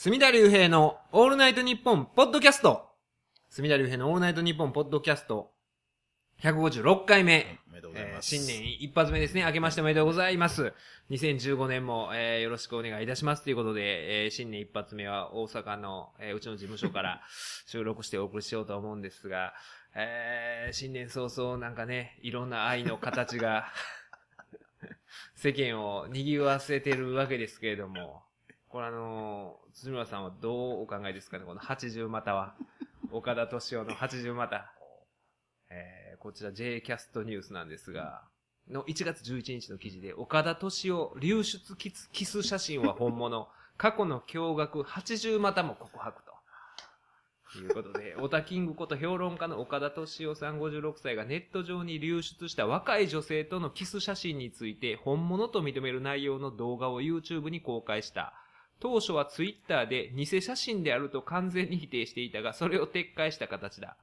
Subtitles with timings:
[0.00, 2.86] 隅田隆平のオールナイトニッポンポッドキャスト。
[3.50, 5.50] 隅田隆平のオールナイトニッポンポッドキャスト。
[6.40, 7.58] 156回目。
[7.68, 8.28] おめでとうございえーます。
[8.28, 9.42] 新年一発目ですね。
[9.42, 10.72] 明けましておめでとうございます。
[11.10, 13.42] 2015年も、えーよろしくお願いいたします。
[13.42, 17.20] ということで、えー新年一発目は大阪の、えーうちの事務所から
[17.66, 19.52] 収録してお送りしようと思うんですが、
[19.96, 23.66] えー新年早々なんかね、いろんな愛の形が
[25.34, 28.22] 世間を賑わせてるわけですけれども、
[28.68, 31.44] これあのー、辻村さんはどうお考えですかね？
[31.44, 32.54] この80股は。
[33.10, 34.72] 岡田敏夫の80股。
[35.70, 38.22] えーこちら J キャストニュースなんですが、
[38.68, 46.32] の1月11日の記事で、岡田敏夫流出キスキス写真は本物、 過去の驚愕80股も告白と。
[47.52, 58.34] ということで、 オタキングこと評論家の岡田敏夫さん56歳がネット上に流出した若い女性とのキス写真について本物と認める内容の動画を YouTube に公開した。
[58.80, 63.96] 当初は Twitter で偽写真であると完全に否定していたが、それを撤回した形だ。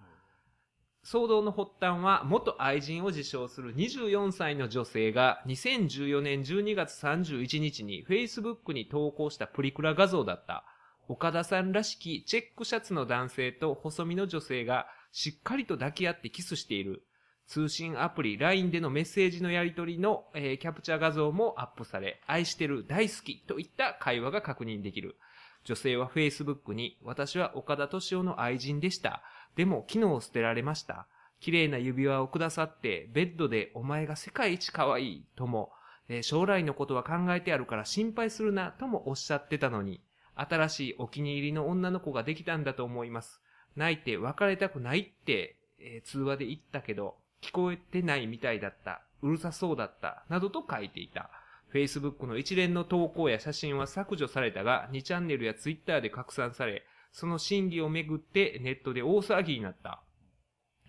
[1.05, 10.65] 騒動の発端は元愛人を自称する24歳の女性が2014年12月31日に Facebook に投稿したプリクラ画像だった。
[11.07, 17.03] 岡田さんらしきチェックシャツの男性と細身の女性がしっかりと抱き合ってキスしている。
[17.47, 25.15] 通信アプリ LINE でのメッセージのやり取りの、えーキャプチャー画像もアップされ、愛してる、大好きといった会話が確認できる。
[25.63, 29.21] 女性は Facebook に、私は岡田敏夫の愛人でした。
[29.55, 31.07] でも昨日捨てられました。
[31.39, 35.71] 綺麗な指輪をくださって、ベッドでお前が世界一可愛いとも、
[36.07, 40.01] えー将来のことは考えてあるから心配するなともおっしゃってたのに、
[40.35, 43.39] 新しいお気に入りの女の子ができたんだと思います。
[43.75, 49.03] 泣いて別れたくないって、えー通話で言ったけど、聞こえてないみたいだった。
[49.21, 50.25] うるさそうだった。
[50.29, 51.29] などと書いていた。
[51.71, 60.01] Facebook の一連の投稿や写真は削除されたが、2チャンネルや Twitter で拡散され、その真偽をめぐってネットで大騒ぎになった。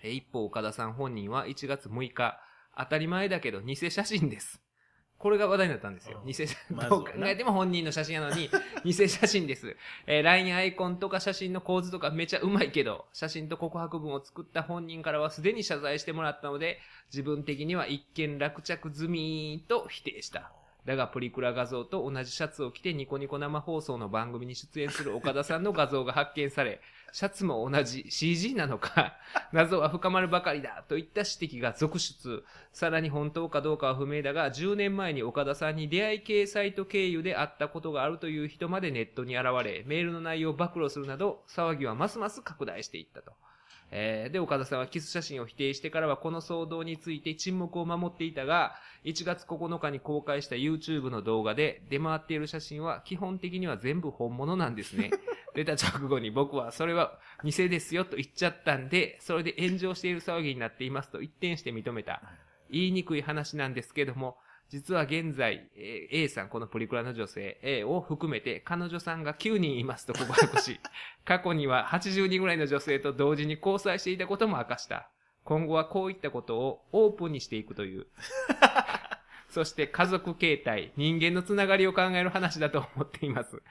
[0.02, 2.40] 一方、岡田さん本人は1月6日、
[2.78, 4.62] 当たり前だけど偽写真です。
[5.18, 6.18] これが話題になったんですよ。
[6.20, 6.76] うん偽写真。
[6.88, 8.50] どう考えても本人の写真なのに、
[8.84, 9.76] 偽写真です。
[10.06, 20.52] えー LINE アイコンとか写真の構図とかめちゃうまいけど、写真と告白文を作った本人からはすでに謝罪してもらったので、自分的には一見落着済みと否定した。
[20.84, 26.80] だが、プリクラ画像と同じシャツを着てニコニコ生放送の番組に出演する岡田さんの画像が発見され、
[27.16, 29.16] シャツも同じ CG なのか、
[29.50, 32.44] 謎は深まるばかりだといった指摘が続出。
[32.74, 43.32] さらに本当かどうかは不明だが、10年前に岡田さんに出会い系サイト経由で会ったことがあるという人までネットに現れ、メールの内容を暴露するなど、騒ぎはますます拡大していったと。
[43.90, 48.74] えーで、岡田さんはキス写真を否定してからはこの騒動について沈黙を守っていたが、
[49.04, 55.10] 1月9日に公開した YouTube の動画で出回っている写真は基本的には全部本物なんですね。
[55.54, 62.22] 出た直後に僕はそれは偽ですよと言っちゃったんで、それで炎上している騒ぎになっていますと一転して認めた。
[62.68, 64.36] 言いにくい話なんですけども、
[64.68, 70.80] 実は現在、えー A さん、このプリクラの女性 A を含めて彼女さんが9人いますと告白し、
[71.24, 75.08] 過去には80人ぐらいの女性と同時に交際していたことも明かした。
[75.44, 78.06] 今後はこういったことをオープンにしていくという。
[79.48, 83.62] そして家族形態、人間のつながりを考える話だと思っています。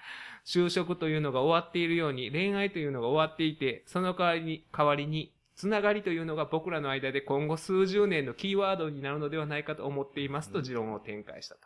[0.45, 11.61] 就職というのが終わっているように、恋愛というのが終わっていて、その代わりに、代わりに、つながりというのが僕らの間で今後数十年のキーワードになるのではないかと思っていますと持論を展開したと。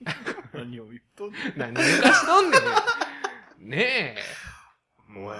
[0.54, 1.52] 何を言っとんねん。
[1.58, 3.68] 何抜かしとんねん。
[3.70, 4.22] ねえ。
[5.08, 5.34] もう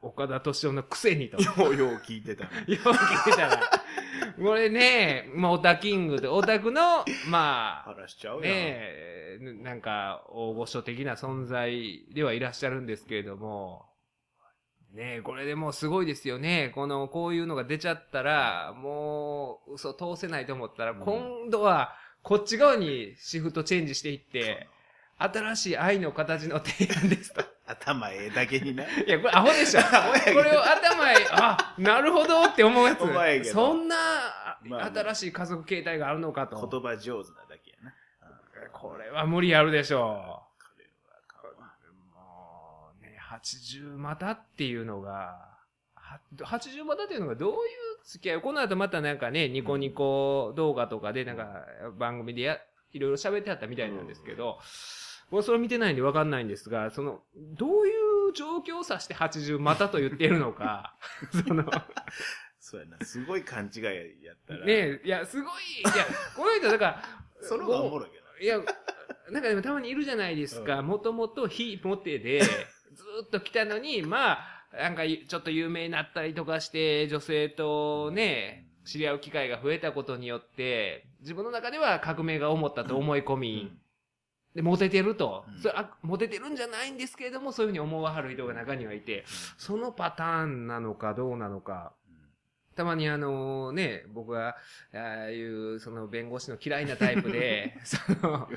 [0.00, 1.42] 岡田敏夫のくせにと。
[1.42, 2.50] よようよう聞いてたね。
[2.68, 3.70] う聞いたら。
[4.38, 8.40] これね、まあ、オタキングで、オタクの、まあ、話しちゃう。
[8.40, 13.86] ねえ、なんか、大御所的な存在ではいらっしゃるんですけれども、
[14.94, 16.72] ねえ、これでもうすごいですよね。
[16.74, 24.68] この、こういうのが出ちゃったら、もう、嘘通せないと思ったら、うん今度は、こっち側にシフトチェンジしていって、
[25.18, 27.42] 新しい愛の形の提案ですと。
[27.66, 28.84] 頭ええだけにな。
[29.04, 29.80] いや、これアホでしょ。
[29.82, 33.96] これを頭へ、あ、なるほどって思うやつそんな、
[34.62, 36.56] まあ新しい家族形態があるのかと。
[36.66, 37.94] 言葉上手なだけやな。
[38.72, 40.37] これは無理あるでしょ
[43.42, 45.58] 80またっていうのが、
[46.36, 47.58] 80またっていうのがどういう
[48.04, 48.40] 付き合い？
[48.40, 51.64] この後またなんかね、ニコニコ動画とかでなんか
[51.98, 52.58] 番組でや、
[52.92, 54.58] いろいろ喋ってはったみたいなんですけど、
[55.30, 57.90] 僕、う、それ見てないんでわかんないんですが、その、どうい
[58.30, 60.94] う状況を指して80またと言っているのか、
[61.46, 61.64] その、
[62.58, 63.04] そうやな。
[63.04, 63.82] すごい勘違い
[64.24, 64.64] やったら。
[64.64, 66.06] ねいや、すごい、いや、
[66.36, 67.02] この人、だから、
[67.40, 68.24] その方がおもろいけど。
[68.40, 68.58] いや、
[69.30, 70.82] なんかでもたまにいるじゃないですか。
[70.82, 72.42] もともと火持ってで、
[72.98, 74.36] ずーっと来たのに、まあ、
[74.72, 83.78] なんかちょっと有名になったりとかして、女性とね、知り合う機会が増えたことによって、自分の中では革命が思ったと思い込み、
[84.54, 85.60] で、モテてると、うん。
[85.60, 89.24] それあ、モテてるんじゃないんですけれども、そういうふうに思わはる人が中にはいて、
[89.56, 91.92] そのパターンなのかどうなのか、
[92.74, 94.56] たまにあのね、僕が、
[94.94, 98.48] ああいう、その弁護士の嫌いなタイプで、 その、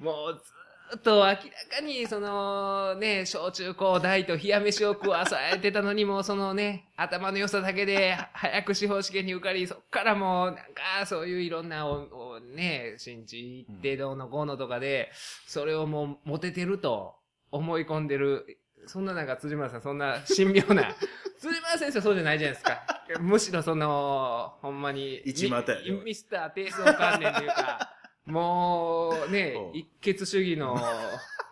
[0.00, 0.52] もうず
[0.96, 1.40] っと明らか
[1.82, 15.10] に、そのね、小中高大と冷や飯を食わされてたのにも、そのね、頭の良さだけで、早く司法試験に受かり、そっからもう、なんか、そういういろんなお、おね、信じてどうのこうのとかで、
[15.46, 17.16] それをもう、モテてると
[17.50, 18.58] 思い込んでる。
[18.86, 20.94] そんななんか、辻村さん、そんな神妙な。
[21.38, 22.98] 辻村先生はそうじゃないじゃないですか。
[23.20, 25.16] むしろその、ほんまに。
[25.24, 27.97] 一股ミミスター低層観念というか、
[28.28, 30.76] もうね一血主義の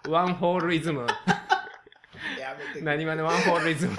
[0.08, 1.06] ワンホールイズム。
[2.40, 3.96] やめて何話のワンホールイズム。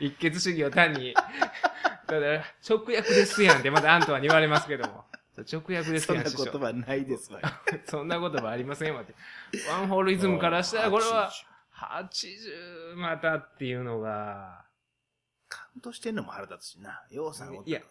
[0.00, 1.14] 一血主義を単に、
[2.06, 5.04] ただ、直訳ですやんってまたアントワに言われますけども。
[5.50, 7.40] 直訳ですやん、そんな言葉ないですわ。
[7.86, 9.14] そんな言葉ありませんわって。
[9.68, 11.30] ワンホールイズムからしたら、これは、
[11.72, 14.64] 80またっていうのが、
[15.48, 17.04] カウントしてんのも腹立つしな。
[17.10, 17.82] ようさんいし。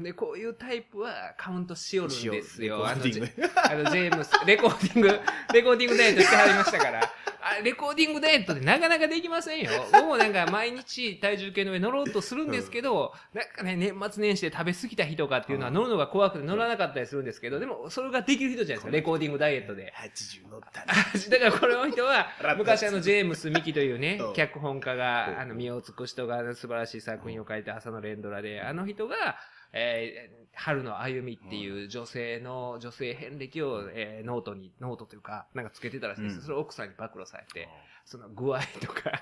[0.00, 2.86] で、こういうタイプはカウントしよるんですよ。
[2.86, 5.08] あの、ジェームス、 レコーディング、
[5.52, 7.12] レコーディングダイエットしてはりましたから。
[7.48, 9.70] あレコーディングダイエットってなかなかできませんよ。
[9.92, 19.94] 僕もなんか毎日体重計の上乗ろうとするんですけど、なんかね、年末年始で食べ過ぎた日とかっていうのは乗るのが怖くて乗らなかったりするんですけど、でもそれができる人じゃないですか、レコーディングダイエットで。
[19.96, 20.86] 80乗ったね。
[21.30, 22.26] だからこの人は、
[22.58, 29.38] 昔あの、ジェームス三木というねうん、脚本家うんが、あの、澪つくしとか素晴らしい作品を書いた朝の連ドラで、あの人が、
[29.72, 36.36] えー春の歩みっていう女性の、女性遍歴を、えーノートに、ノートというか、なんかつけてたらしいです。
[36.36, 37.68] うんそれを奥さんに暴露されて、
[38.06, 39.12] その具合とか、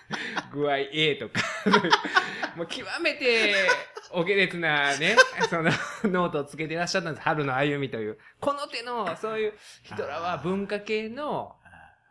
[0.50, 1.42] 具合 A とか、
[2.56, 3.54] もう極めて、
[4.12, 5.14] お下劣なね、
[5.50, 5.70] その
[6.04, 7.24] ノートをつけてらっしゃったんです。
[7.24, 8.18] 春の歩みという。
[8.40, 11.57] この手の、そういう人らは文化系の、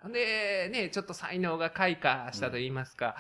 [0.06, 3.16] で、ね、ちょっと才能が開花したと言いますか、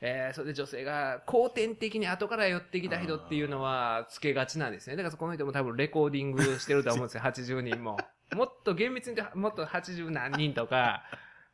[0.00, 4.96] えーそれで女性が後天的に後から寄ってきた人っていうのはつけがちなんですね。
[4.96, 7.22] だからこの人も多分レコーディングしてると思うんですよ、
[7.58, 7.96] 80人も。
[8.34, 11.02] もっと厳密にもっと80何人とか、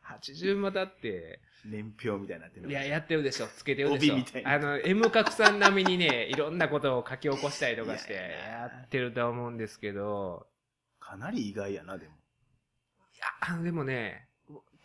[0.05, 3.47] 80もだって、年表みたいになってるいや、やってるでしょ。
[3.47, 4.43] つけてるでしょ帯みたい。
[4.43, 10.47] なあの、M 角さん並みにね、いろんなことを書き起こしたりとかして、やってると思うんですけど、
[11.01, 12.13] かなり意外やな、でも。
[12.13, 14.24] いや、あの、でもね、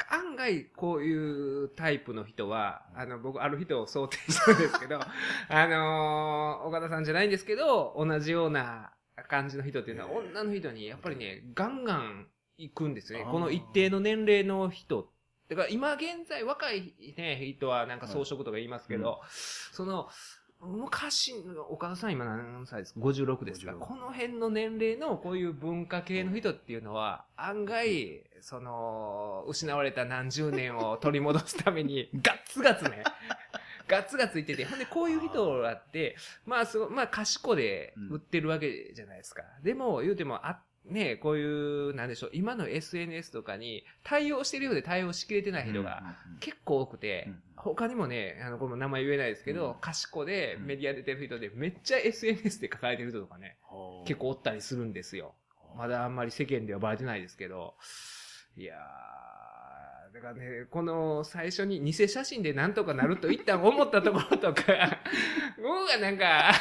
[0.10, 5.00] 案外こういうタイプの人は、あの、僕、ある人を想定したんですけど、
[5.50, 8.92] あのー岡田さんじゃないんですけど、同じような
[9.28, 13.26] 感じの人っていうのは、女の人にやっぱりね、ガンガン行くんですよね。
[13.26, 15.12] この一定の年齢の人。
[15.50, 19.22] だから今現在若いね、人はなんか装飾とか言いますけど、
[19.72, 20.10] その、
[20.62, 21.34] 昔、
[21.70, 33.04] 岡田さん今何歳ですか ?56 ですか？56この辺の年齢のこういう文化系の人っていうのは、案外、その、失われた何十年を取り戻すために、 ガッツガツね、
[33.88, 39.44] ガッツガツ言ってて、ほんでこういう人だって、まあすごい、まあ賢で売ってるわけじゃないですか。
[39.64, 49.76] でも、言うても、あ、ねこういう、なんでしょう、今の SNS とかに対応してるようで対応しきれてない人が結構多くて、うん他にもね、あの、これも名前言えないですけど、うん。
[49.82, 50.66] 賢でうん。
[50.66, 55.36] メディア出てる人で、めっちゃ SNS で抱えてる人とかね、構結構おったりするんですよ。
[55.78, 57.76] まだあんまり世間ではバレてないですけど。
[58.56, 64.64] いやー、だからね、この最初に偽写真でなんとかなると一旦思ったところとか、
[65.62, 66.54] 僕がなんか、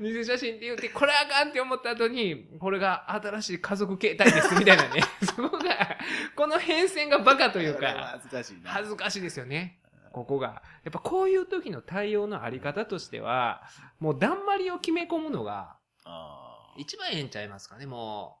[0.00, 5.02] 偽写真って言って、これあかんって思った後に、これが新しい家族形態ですみたいなね。
[5.22, 5.98] そこが、
[6.34, 8.70] この変遷がバカというか、恥ずかしいな。
[8.70, 9.80] 恥ずかしいですよね。
[10.12, 10.62] ここが。
[10.84, 13.62] やっぱこういう時の対応のあり方としては、
[13.98, 15.76] もうだんまりを決め込むのが
[16.76, 18.38] 一番ええんちゃいますかね、も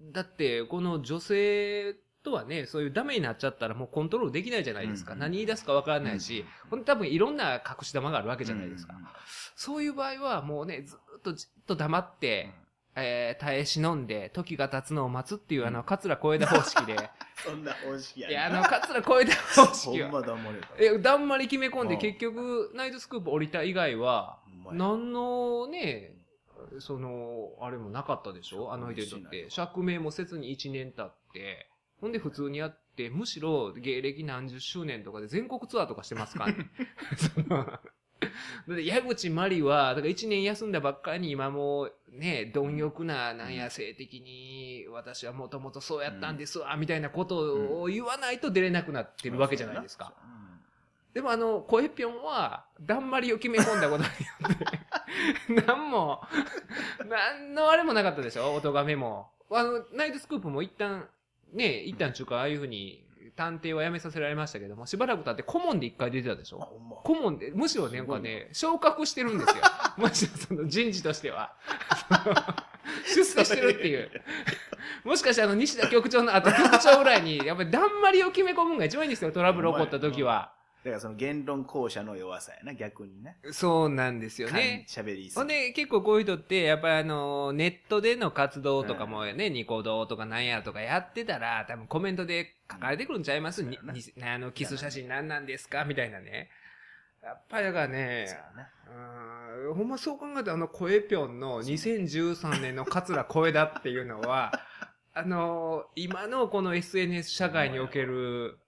[0.00, 0.12] う。
[0.12, 5.12] だって、この女性とはね、そういうダメになっちゃったらもうコントロールできないじゃないですか。
[5.14, 8.94] うん何言い出すかわからないし、ほんと多分いろんな隠し玉があるわけじゃないですか。
[8.94, 9.06] うんうん
[9.60, 12.52] そういう場合はもうね、ずっとじっと黙って、
[12.94, 16.96] えー、耐え忍んで、時が経つのを待つっていう、あの、桂小枝方式で、
[17.44, 20.08] そんな方式やいや、あなの、桂小枝方ほ式は。
[20.08, 20.68] ん、まだもれた。
[20.78, 22.00] え、だんまり決め込んでうん。
[22.00, 24.38] 結局、ナイトスクープ降りた以外は、
[24.70, 26.14] 何のね、
[26.78, 28.72] その、あれもなかったでしょ？
[28.72, 29.50] あの人にとって。
[29.50, 31.67] 釈明もせずに1年経って、
[32.00, 36.70] ほんで普通にやって、むしろ芸歴何十周年とかで全国ツアーとかしてますからね。
[38.68, 50.12] だって矢口まりは、だから一年休んだばっかりに今もうね、貪欲な、なんや、性的に、私はもともとそうやったんですわ、みたいなことを言わないと出れなくなってるわけじゃないですか。
[51.14, 56.20] でもあの、声ぴょんは、だんまりを決め込んだことによって、なんも、
[57.08, 58.54] なんのあれもなかったでしょ？
[58.54, 59.30] 音がめも。
[59.50, 61.08] あの、ナイトスクープも一旦、
[61.52, 63.04] ね、一旦中華ああいうふうに、
[63.36, 66.58] 探偵はやめさせられましたけども、しばらく経って顧問で一回出てたでしょ？
[66.58, 69.62] ま顧問で、むしろね、なんかね、昇格してるんですよ。
[69.96, 71.54] むしろその人事としては。
[73.14, 74.10] 出世してるっていう。
[75.04, 80.52] もしかしてあの西田局長の後局長ぐらいに、やっぱりだんまりを決め込むのが一番いいんですよ、トラブル起こった時は。
[80.84, 83.36] だからその言論校舎の弱さやな、逆にね。
[83.50, 84.86] そうなんですよね。
[84.88, 93.78] 喋りほんで、結構こういう人って、やっぱりあの、ネットでの活動とかもね、ニコ動とかなんやとかやってたら、多分コメントで書かれてくるんちゃいます、に
[94.16, 95.84] にあの、キス写真何なんですか？
[95.84, 96.48] みたいなね。
[97.22, 98.26] やっぱりだからね
[98.86, 104.52] そう、んほんまそう考えたらあの、声ぴょんの2013年の桂声だっていうのは、
[105.12, 108.58] あの、今のこの SNS 社会における、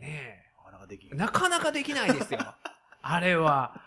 [0.00, 0.45] ねな
[0.86, 1.10] かなかでき。
[1.14, 2.40] なかなかできないですよ。
[3.02, 3.80] あれは。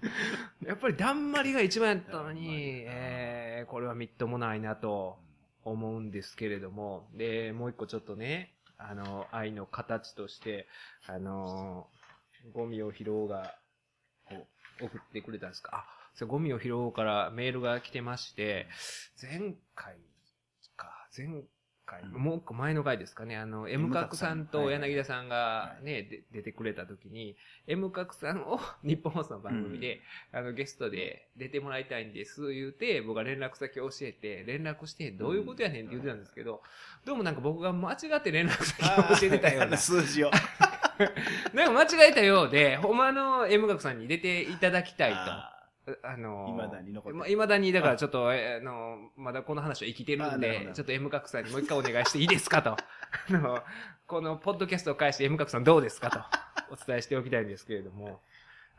[0.64, 5.18] やっぱりだんまりが一番やったのに、えー、これはみっともないなと
[5.64, 10.68] 思うんですけれども、で、もう一個ちょっとね、あの、愛の形として、
[11.06, 11.88] あの、
[12.52, 13.56] ゴミを拾おうが、
[14.80, 15.76] お送ってくれたんですか？
[15.78, 18.68] あ、それゴミを拾おうからメールが来てまして、
[19.20, 19.96] 前回
[20.76, 21.42] か、前
[21.86, 22.10] 回、うん。
[22.12, 30.00] もう一個前の回ですかね、あの、M 角さんと柳田さんがね、で出てくれた時に、M 角さんを 日本放送の番組で、
[30.32, 36.62] あの、ゲストで出てもらいたいんです、言うて、僕が連絡先を教えて、連絡して、どういうことやねんって言ってたんですけど、
[37.04, 39.70] どうもなんか僕が間違って連絡先を教えてたようあな。
[39.70, 39.76] の。
[39.78, 40.30] 数字を。
[41.54, 45.55] なんか間違えたようで、ほんまの M 角さんに出ていただきたいと。
[46.04, 52.76] ああの未だに残ってるま未だに、だからちょっと、えあの、まだこの話は生きてるんで、ちょっと M 角さんにもう一回お願いしていいですかと。
[52.76, 53.62] あの、
[54.06, 56.18] このポッドキャストを返して M 角さんどうですかと、
[56.70, 58.20] お伝えしておきたいんですけれども、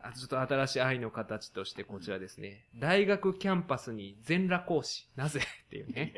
[0.02, 2.66] あとちょっと新しい愛の形としてこちらですね。
[2.76, 6.14] 大学キャンパスに全裸講師、なぜっていうね。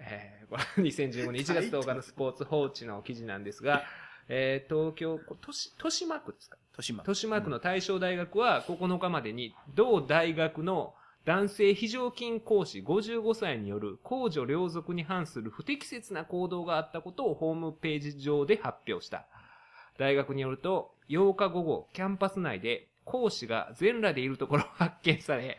[0.00, 3.82] えー、これ2015年1月10日のスポーツ報知の記事なんですが、
[4.28, 7.40] えー、東京、こ都市、豊島区ですか豊島。
[7.40, 10.94] 区の大正大学は9日までに同大学の
[11.24, 19.26] 男性非常勤講師55歳による公序良俗に反する不適切な行動があったことをホームページ上で発表した。
[19.98, 25.58] 大学によると、8日午後、キャンパス内で講師が全裸でいるところを発見され、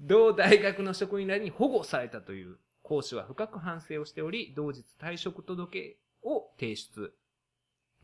[0.00, 7.12] 同大学の職員らに保護されたという、講師は深く反省をしており、同日退職届を提出。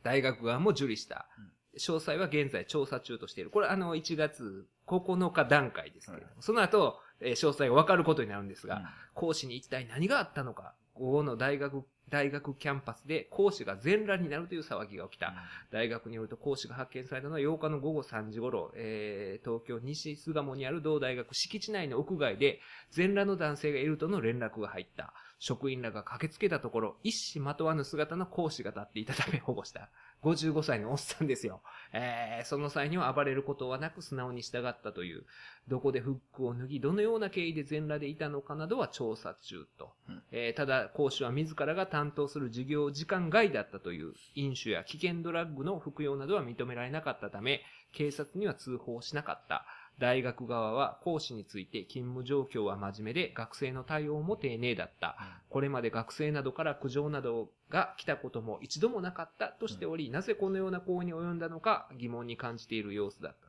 [0.03, 1.29] 大学側も受理した。
[1.79, 3.51] 詳細は現在調査中としている。
[3.51, 8.83] これあの1月9日段階ですけれども、その後、えー詳細が分かることになるんですが、
[9.15, 15.35] 講師に一体何があったのか、午後の大学、大学キャンパスで講師が全裸になるという騒ぎが起きた。
[15.71, 25.13] 大学によると講師が発見されたのは8日の午後3時頃、えー東京西巣鴨にある同大学敷地内の屋外で全裸の男性がいるとの連絡が入った。
[25.39, 29.89] 職員らが駆けつけたところ、一糸まとわぬ姿の講師が立っていたため保護した。
[30.23, 31.63] 55歳のおっさんですよ。
[31.93, 35.25] えーその際には暴れることはなく素直に従ったという。
[35.69, 39.93] どこでフックを脱ぎ、どのような経緯で全裸でいたのかなどは調査中と。
[40.09, 49.65] うんえーただ、講師は自らが担当する授業時間外だったという、飲酒や危険ドラッグの服用などは認められなかったため、警察には通報しなかった。
[49.99, 55.17] 大学側は講師について勤務状況は真面目で学生の対応も丁寧だった。
[55.51, 63.49] これまで学生などから苦情などが来たことも一度もなかったとしており、なぜこのような行為に及んだのか疑問に感じている様子だった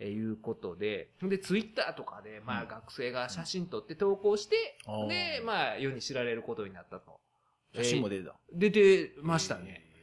[0.00, 4.56] えーいうことで、で、ツイッターとかで、まあ、うん学生が写真撮って投稿して、
[5.08, 7.20] で、まあ、世に知られることになったと。
[7.74, 8.34] 写真も出てた。
[8.52, 9.93] 出てましたね。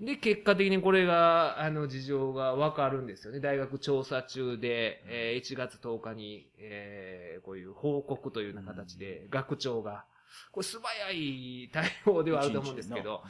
[0.00, 3.40] で、結果的にこれが、あの、事情がわかるんですよね。
[3.40, 10.04] 大学調査中で、えー1月10日に、えーこういう報告というような形で、学長が、
[10.52, 13.22] これ素早い対応ではあると思うんですけど、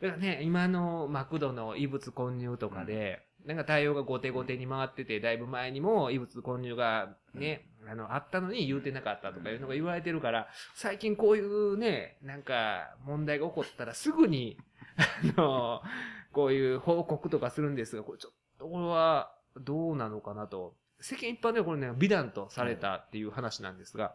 [0.00, 14.56] だからね、今のマクドの異物混入とかで、なんか対応が後手後手に回ってて、だいぶ前にも異物混入がね、あの、あったのに言うてなかったとかいうのが言われてるから、最近こういうね、なんか問題が起こったらすぐに、
[15.36, 15.82] あの、
[16.34, 20.74] こういう報告とかするんですが、これちょっとこれはどうなのかなと。
[21.00, 24.14] 世間一般ではこれね、美談とされたっていう話なんですが、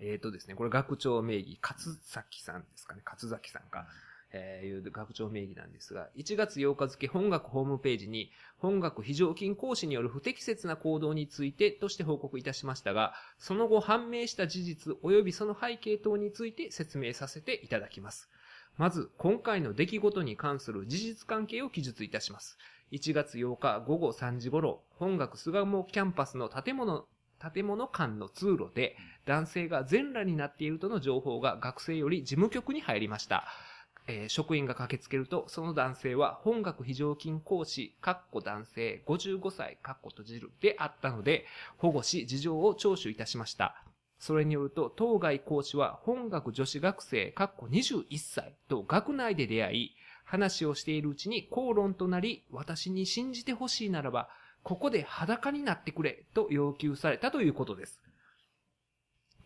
[0.00, 3.86] えっ、とですね、これ学長名義、勝崎さんですかね、勝崎さんか。
[4.34, 18.28] えーいう学長名義なんですが、1月8日付本学ホームページに、本学非常勤講師による不適切な行動についてとして報告いたしましたが、その後判明した事実及びその背景等について説明させていただきます。
[18.76, 22.58] まず、今回の出来事に関する事実関係を記述いたします。
[22.90, 27.06] 1月8日午後3時頃、本学巣鴨キャンパスの建物、
[27.54, 33.44] 建物間の通路で、男性が全裸になっているとの情報が学生より事務局に入りました。
[34.08, 41.46] えー職員が駆けつけると、その男性は本学非常勤講師、かっこ男性55歳、かっこ閉じるであったので、
[41.78, 43.84] 保護し事情を聴取いたしました。
[44.18, 54.28] それによると、当該講師は本学女子学生、かっこ21歳と学内で出会い、話をしているうちに口論となり、私に信じてほしいならば、
[54.62, 58.00] ここで裸になってくれと要求されたということです。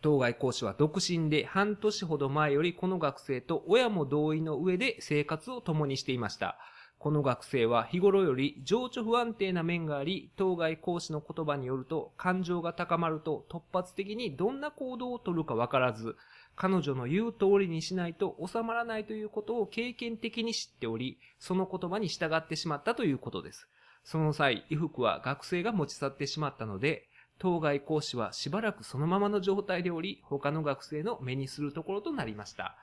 [0.01, 6.57] 当該講師は独身で半年ほど前よりこの学生と親も同意の上で生活を共にしていました。
[6.99, 16.17] この学生は日頃より情緒不安定な面があり、当該講師の言葉によると、感情が高まると突発的にどんな行動をとるかわからず、
[16.57, 23.69] 彼女の言う通りにしないと収まらないということを経験的に知っており、その言葉に従ってしまったということです。
[24.03, 32.75] その際、衣服は学生が持ち去ってしまったので、当該講師はしばらくそのままの状態でおり、他の学生の目にするところとなりました。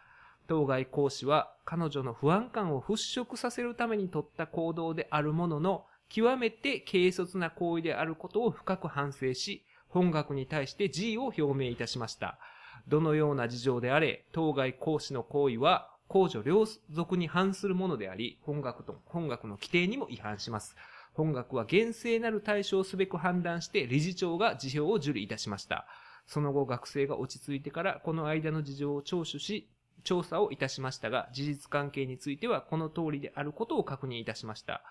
[0.46, 12.38] 当該講師は彼女の不安感を払拭させるために取った行動であるものの、極めて軽率な行為であることを深く反省し、本学に対して辞意を表明いたしました。
[12.86, 20.76] どのような事情であれ、当該講師の行為は、公序良俗に反するものであり、本学と、本学の規定にも違反します。
[21.14, 25.86] 本学は厳正なる対処をすべく判断して理事長が辞表を受理いたしました。
[26.26, 29.68] その後学生が落ち着いてからこの間の事情を聴取し、
[30.06, 34.82] 調査をいたしましたが、事実関係についてはこの通りであることを確認いたしました。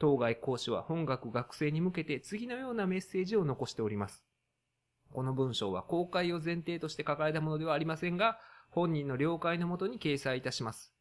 [0.00, 4.24] 当該講師は本学学生に向けて次のようなメッセージを残しております。
[5.12, 8.40] この文章は公開を前提として書かれたものではありませんが、
[8.70, 10.92] 本人の了解のもとに掲載いたします。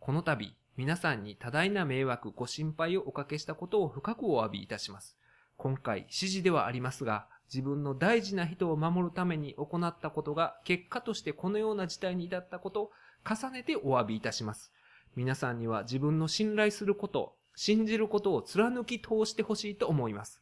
[0.00, 5.18] この度、皆さんに多大な迷惑、ご心配をおかけしたことを深くお詫びいたします。
[5.58, 12.90] 今回、指示ではありますが、自分の大事な人を守るために行ったことが、結果としてこのような事態に至ったことを、
[13.28, 14.72] 重ねてお詫びいたします。
[15.16, 20.40] 皆さんには自分の信頼すること、信じることを貫き通してほしいと思います。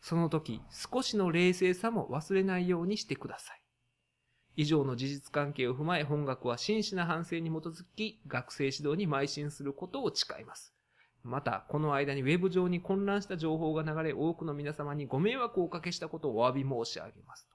[0.00, 3.62] その時、少しの冷静さも忘れないようにしてください。
[4.56, 10.73] 以上の事実関係を踏まえ本学は真摯な反省に基づき学生指導に邁進することを誓います。
[11.24, 17.54] また、この間にウェブ上に混乱した情報が流れ多くの皆様にご迷惑をおかけしたことをお詫び申し上げますと。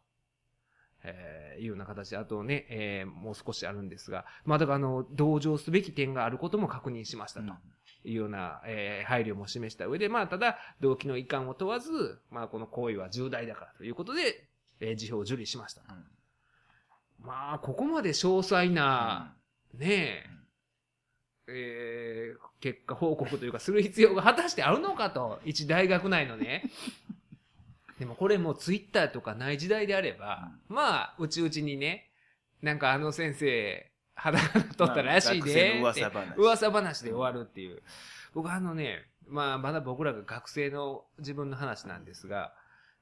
[1.03, 7.53] えーいうような形で、あとね、えーもう少しあるんですが、まあだからあの、同情すべき点があることも確認しましたと。
[8.05, 14.47] いうような、えー配慮も示した上で、まあ、ただ、動機の遺憾を問わず、まあ、この行為は重大だからということで、
[14.79, 15.81] えー辞表を受理しました。
[15.89, 16.05] うん
[17.21, 19.35] まあ、ここまで詳細な、
[19.73, 20.29] ねえ、
[21.49, 26.63] えー結果報告というか、する必要が果たしてあるのかと、一大学内のね。
[27.99, 32.11] でもこれもうツイッターとかない時代であれば、まあ、うちうちにね、
[32.61, 36.35] なんかあの先生、裸取ったらしいで、まあ噂話。
[36.37, 37.81] 噂話で終わるっていう。
[38.33, 42.53] 僕あのね、まあ、まだ僕らが学生の自分の話なんですが、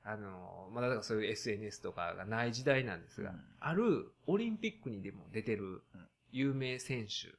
[0.04, 3.42] あの、まだだからそういう SNS とかがない時代なんですが、うん。
[3.60, 6.08] あるオリンピックにでも出てるうん。
[6.32, 7.34] 有名選手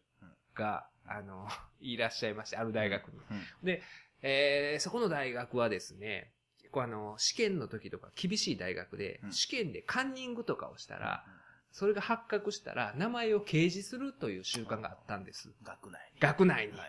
[0.54, 1.48] が、あの、
[1.80, 3.18] いらっしゃいまして、ある大学に。
[3.30, 3.82] うんで、
[4.22, 11.24] えーそこの大学はですね、結構あの、試験の時とか厳しい大学で、うん試験でカンニングとかをしたら、
[11.70, 15.52] それが発覚したら、名前を掲示するという習慣があったんです。
[15.62, 16.20] 学内に。
[16.20, 16.80] 学内にはい。
[16.80, 16.86] は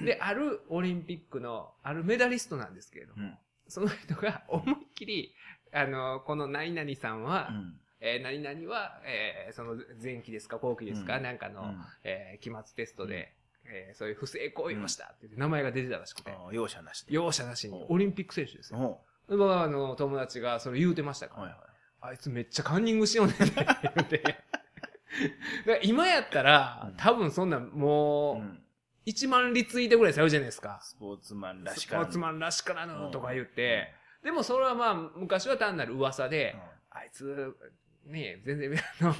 [0.00, 0.04] い。
[0.04, 3.38] で、あるオリンピックの、あるメダリストなんですけれども、うん。
[3.68, 5.34] その人が思いっきり、
[5.72, 13.34] あの、この何々さんは、うんえー何々は、えーその前期ですか後期ですか、うんなんかの、うんえー期末テストで、
[13.70, 17.14] えーそういう不正行為をしたって名前が出てたらしくて、ああ容赦なしで。
[17.14, 17.74] 容赦なしに。
[17.74, 19.00] お、オリンピック選手ですよ。
[19.28, 21.60] 僕はあの、友達がそれ言うてましたから、はいはい。
[22.00, 23.32] あいつめっちゃカンニングしようね。
[23.40, 24.22] んって。
[24.22, 25.80] 言って。
[25.82, 28.62] 今やったらうん、多分そんなもう、うん。
[29.06, 30.80] 1万リツイートぐらいされるじゃないですか。
[30.82, 32.06] スポーツマンらしスからぬ。
[32.06, 37.56] ポーツマンらしからぬとか言っうて、でもそれはまあ、昔は単なる噂でうん、あいつ、
[38.06, 39.14] ね全然、あの、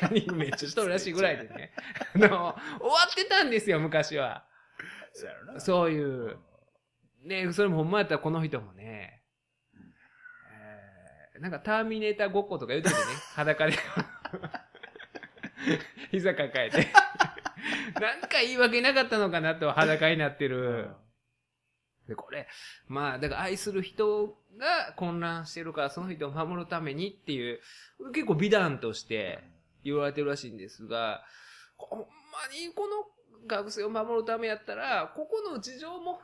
[0.00, 1.72] カンニングめっちゃしとるらしいぐらいでね、
[2.14, 2.54] あの、終わ
[3.10, 4.44] ってたんですよ、昔は。
[5.12, 5.60] そう。
[5.60, 6.38] そういう、
[7.24, 9.22] ねそれもほんまやったらこの人もね、
[11.34, 13.00] えーなんかターミネーターごっことか言うててね、
[13.34, 13.72] 裸で、
[16.10, 16.88] 膝抱えて。
[18.00, 20.88] なんか言い訳なかったのかなと裸になってる。
[22.10, 22.48] で、これ、
[22.88, 27.60] まあ、だから愛する人が混乱してるから、その人を守るためにっていう、
[28.12, 29.38] 結構美談として
[29.84, 31.22] 言われてるらしいんですが、
[31.76, 32.06] ほんま
[32.52, 36.20] にこの学生を守るためやったら、ここの事情も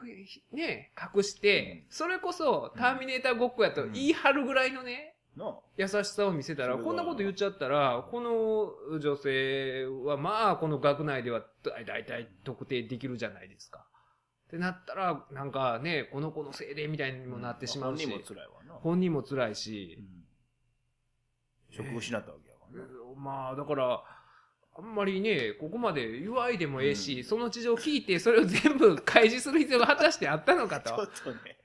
[0.53, 13.87] ね、隠して、それこそターミネーターごっこやと言い張るぐらいのね、の、優しさを見せたら、こんなこと言っちゃったら、この女性は、まあ、この学内では大大体特定できるじゃないですか。
[14.47, 18.75] ってなったら、なんかね、この子のせいでみたいにもなってしまうし、本人も辛いわな。
[18.75, 23.21] 本人も辛いしう、ん職を失ったわけやからな。
[23.21, 24.03] まあ、だから、
[24.79, 31.03] あんまりね、ここまで言わいでもええし、うんその事情を聞いて、それを全部開示する必要が果たしてあったのか ちょと。
[31.03, 31.57] っとね、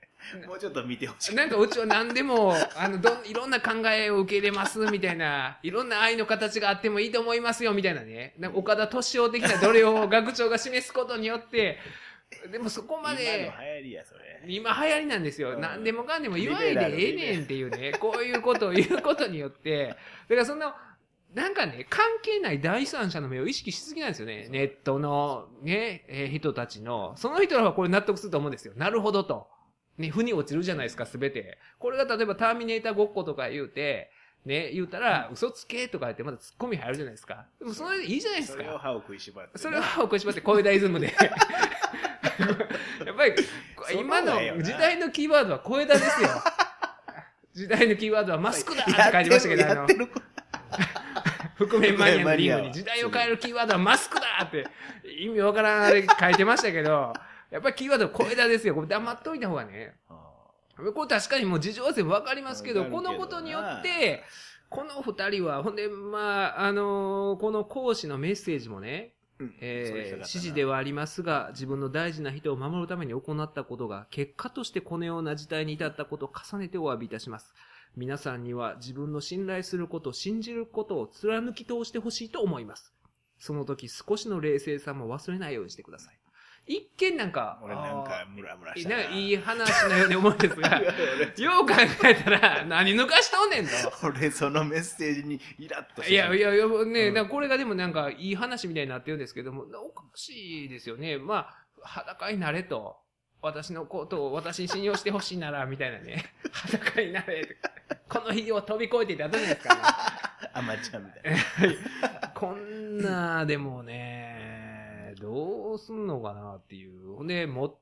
[0.46, 1.34] もうちょっと見てほしい。
[1.34, 8.34] なんかうちは何でも、あの、どん、いろんな考えを受け入れます、みたいな、いろんな愛の形があってもいいと思いますよ、みたいなね。
[8.38, 11.78] なんか岡田敏夫的などれを学長が示すことによって、
[12.50, 14.42] でもそこまで、今の流行りや、それ。
[14.46, 15.52] 今流行りなんですよ。
[15.52, 20.72] うん何でもかんでも言わいでええねんっていうね、こういうことを言うことによって、だからその、
[21.34, 24.48] なんかね、関係ない第三者の目を意識しすぎなんですよね。
[24.50, 27.14] ネットのね、えー人たちの。
[27.16, 28.74] その人らはこれ納得すると思うんですよ。
[28.76, 29.48] なるほどと。
[29.98, 31.58] ね、腑に落ちるじゃないですか、すべて。
[31.78, 34.10] これが例えばターミネーターごっことか言うて、
[34.44, 37.46] ね、言うたら、嘘つけとか言ってまた突っ込み入るじゃないですか。
[37.58, 38.58] でもそれでいいじゃないですか。
[38.58, 39.58] それを歯を食いしばってな。
[39.60, 41.14] それは歯を食いしばって小枝イズムで。
[43.06, 43.34] やっぱり、
[43.98, 46.28] 今の時代のキーワードは小枝ですよ。
[47.54, 49.86] 時代のキーワードはマスクだって書いてましたけど、あの。
[51.58, 54.66] 覆面マニアのリングに時代を変えるキーワードはマスクだって
[55.04, 57.12] 意味わからんあれ書いてましたけど、
[57.50, 58.74] やっぱりキーワードは小枝ですよ。
[58.74, 59.94] これ黙っといた方がね。
[60.08, 60.14] あ
[60.76, 64.24] これ確かにもう事情は全部わかりますけど、このことによって、
[64.68, 69.12] この二人は、ほんで、まあ、あのーこの講師のメッセージもね、
[69.60, 77.54] えー指示ではありますが、自分の大事な人を守るために行ったことが、結果としてこのような事態に至ったことを重ねてお詫びいたします。
[77.96, 82.92] 皆さんには自分の信頼すること、信じることを貫き通してほしいと思います。
[83.38, 86.21] その時少しの冷静さも忘れないようにしてください。
[86.66, 93.72] 一見なんか、俺なんかムラムラしたなんかいい話のように思うんですが、 俺よう考えたら、何抜かしとんねんと。
[94.04, 101.18] 俺そのメッセージにイラッといやいやいや、ね、うんこれがでもなんかいい話みたいになってるんですけども、おかしいですよね。
[101.18, 103.02] まあ、裸になれと。
[103.42, 106.32] 私のことを私に信用してほしいなら、みたいなね。
[106.52, 107.56] 裸になれ。
[108.08, 109.80] この日を飛び越えてってあったじゃないですか、ね。
[110.54, 111.32] アマチュアみたい
[112.22, 114.41] なこんな、でもね、
[115.22, 117.16] どうすんのかなっていう。
[117.16, 117.80] ほんで、も、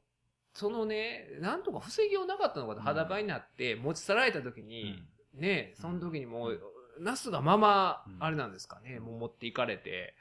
[0.55, 2.85] そのね、なんとか防ぎようなかったのかと、うん。
[2.85, 5.03] 裸になって持ち去られた時に、
[5.35, 5.83] ね、うん。
[5.83, 6.61] その時にもう、
[7.01, 8.17] ナスがままう、ん。
[8.21, 10.15] あれなんですかね、もう持っていかれて、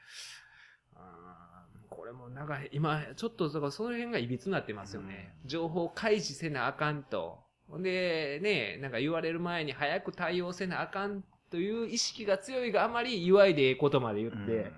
[1.88, 5.34] これもなんか今、ちょっとだからその辺がいびつになってますよね。
[5.44, 7.40] 情報開示せなあかんと。
[7.78, 14.72] で、ね、なんか言われる前に早く対応せなあかんという意識が強いがあまり祝いでええことまで言って、うん。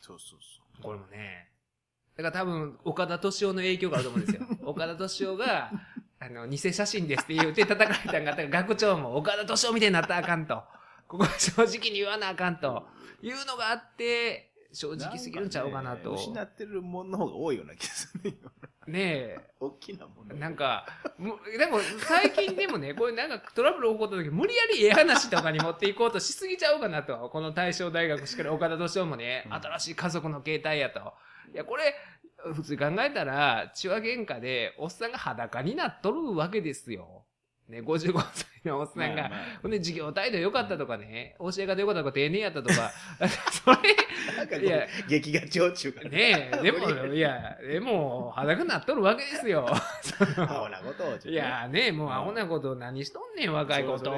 [0.00, 0.38] そうそう
[0.76, 1.50] そこれもね、
[2.16, 4.46] だから多分、岡田敏夫の影響があると思うんですよ。
[4.62, 5.70] 岡田敏夫が、
[6.20, 10.62] あの、偽写真ですって言って叩かれたんがあったから、学長も岡田敏夫みたいになったらあかんと。
[11.08, 12.86] ここは正直に言わなあかんと。
[13.20, 16.12] いうのがあって、正う直すぎるんちゃうかなと。
[16.12, 18.36] んかね失ってるものの方が多いような気がするよ
[18.88, 27.30] ね大きなもえ、のなんか、もでも最近でもね、これなんかトラブル起こった時、無理やりええ話とかに持っていこうとしすぎちゃうかなと。
[27.30, 31.14] この大正大学しかり岡田敏夫もね、うん新しい家族の形態やと。
[31.54, 31.94] いや、これ、
[32.52, 37.24] 普通に考えたら、血は喧嘩で、おっさんが裸になっとるわけですよ。
[37.68, 39.30] ね、55歳のおっさんが。
[39.62, 42.90] ほんで、授業態度良かったとかね、教え方良かったとか、丁寧やったとか、
[43.52, 43.70] そ
[44.50, 46.10] れ、いやう劇画長中から。
[46.10, 49.66] ねえ、でも、いや、でも、裸になっとるわけですよ。
[49.70, 51.18] アホなことをね。
[51.24, 54.12] いやね、もうアホなこと何しとんねん、若い子そうと。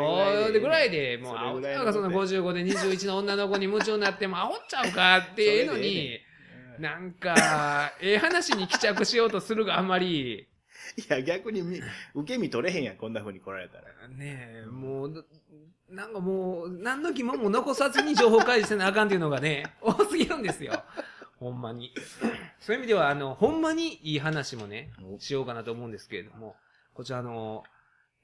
[0.47, 6.26] それぐらいででぐらいで、もうなんかその55で21の女の子に夢中になってもアホっちゃうかっていうのにえ、
[6.79, 10.49] なんか、ええ話に帰着しようとするがあんまり、
[10.97, 11.81] いや逆にみ
[12.15, 13.85] 受け身取れへんやんこんな風に来られたら。
[14.09, 15.27] ねえ、もう、
[15.89, 20.83] なんかもう、何の疑問も残さずに情報開示せなあかんっていうのがね、 多すぎるんですよ。
[21.39, 21.93] ほんまに。
[22.61, 25.19] そういう意味では、あの、ほんまにいい話もね、お。
[25.19, 26.57] しようかなと思うんですけれども、
[26.95, 27.63] こちらあの、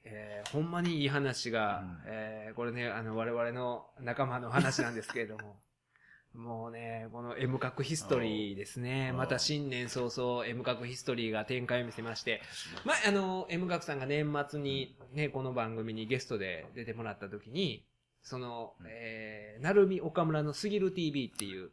[0.05, 2.01] えーほんまにいい話が、うん。
[2.05, 5.57] えーこれね、あの、我々の仲間の話なんですけれども、
[6.35, 9.11] もうね、この M 角ヒストリーですね。
[9.13, 12.41] おまた新年早々 M 角ヒストリーが展開を見せまして、
[12.85, 17.85] まあ、あの、M 角さんが年末にね、この番組にゲストで出てもらった時に、
[18.23, 21.69] その、えー、なるみ岡村のすぎる TV っていう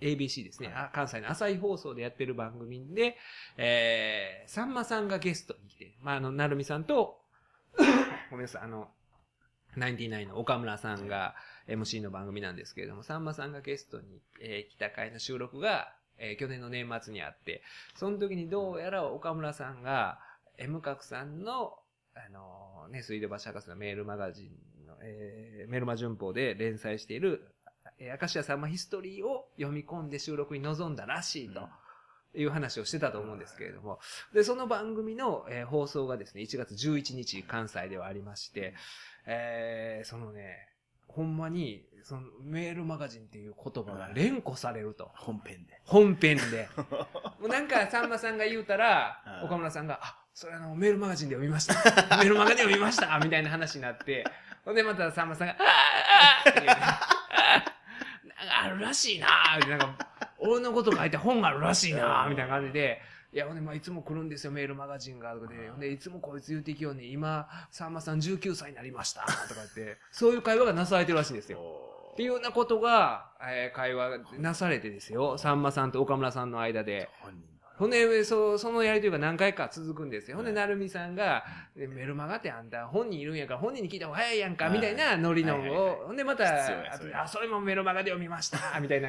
[0.00, 0.76] ABC ですね、はい。
[0.76, 3.16] あ関西の朝日放送でやってる番組で、
[3.56, 7.20] えー、さんまさんがゲストに来て、まあ、あの、なるみさんと、
[8.30, 8.90] ごめんなさい、あの、
[9.76, 11.34] ナインティナインの岡村さんが
[11.68, 17.62] MC の番組なんですけれども、さんまさんがゲストに、えー来た回の収録が、えー去年の年末にあって、
[17.96, 20.18] その時にどうやら岡村さんが、
[20.58, 21.78] M 角さんの、
[22.14, 24.50] あのね、水道橋博士のメールマガジ
[24.82, 27.48] ンの、えーメルマ旬報で連載している、
[27.98, 31.68] えー、明石家さんまヒストリーを読み込んで収録に臨んだらしいと。
[32.34, 34.00] いう話をしてたと思うんですけれども、
[34.32, 38.74] で、その番組の、えー放送がですね、1月11日、関西ではありまして、
[39.26, 40.68] えーそのね、
[41.08, 45.10] ほんまに、そのメールマガジンっていう言葉が連呼されると。
[45.14, 45.80] 本編で。
[45.84, 46.68] 本編で。
[47.40, 51.74] もうなんか、さんまさんが言うたらう、ん岡村さんが、あ、それあの、メールマガジンで読みました。
[52.18, 54.24] メールマガジンで読みましたみたいな話になって、
[54.64, 55.60] ほんでまたさんまさんが、あー
[56.46, 60.08] あーって言うね あーなんかあるらしいなーみたいな、なんか、
[60.46, 63.00] 俺のこと書いて本があるらしいなーみたいな感じで、
[63.32, 71.58] いや、ほんで、まあ、いつも来るんですよ、メールマガジンが、とかで、ほんで、いつもこいつ言うてきようね、今、さんまさん19歳になりました、とか言って、 そういう会話がなされてるらしいんですよ。
[72.12, 75.36] っていうようなことが、えー会話がなされてですよ。
[75.36, 77.10] さんまさんと岡村さんの間で。
[77.76, 80.36] ほんで、そそのやりとりが何回か続くんですよ。
[80.36, 81.44] ほんで、はいなるみさんが、
[81.76, 86.44] えメルマガってあんた本人いるんやから本人に聞いた方が早いやんか、はいみたいなノリのを、ほんでまた、
[87.20, 89.08] あ、それもメルマガで読みました、みたいな。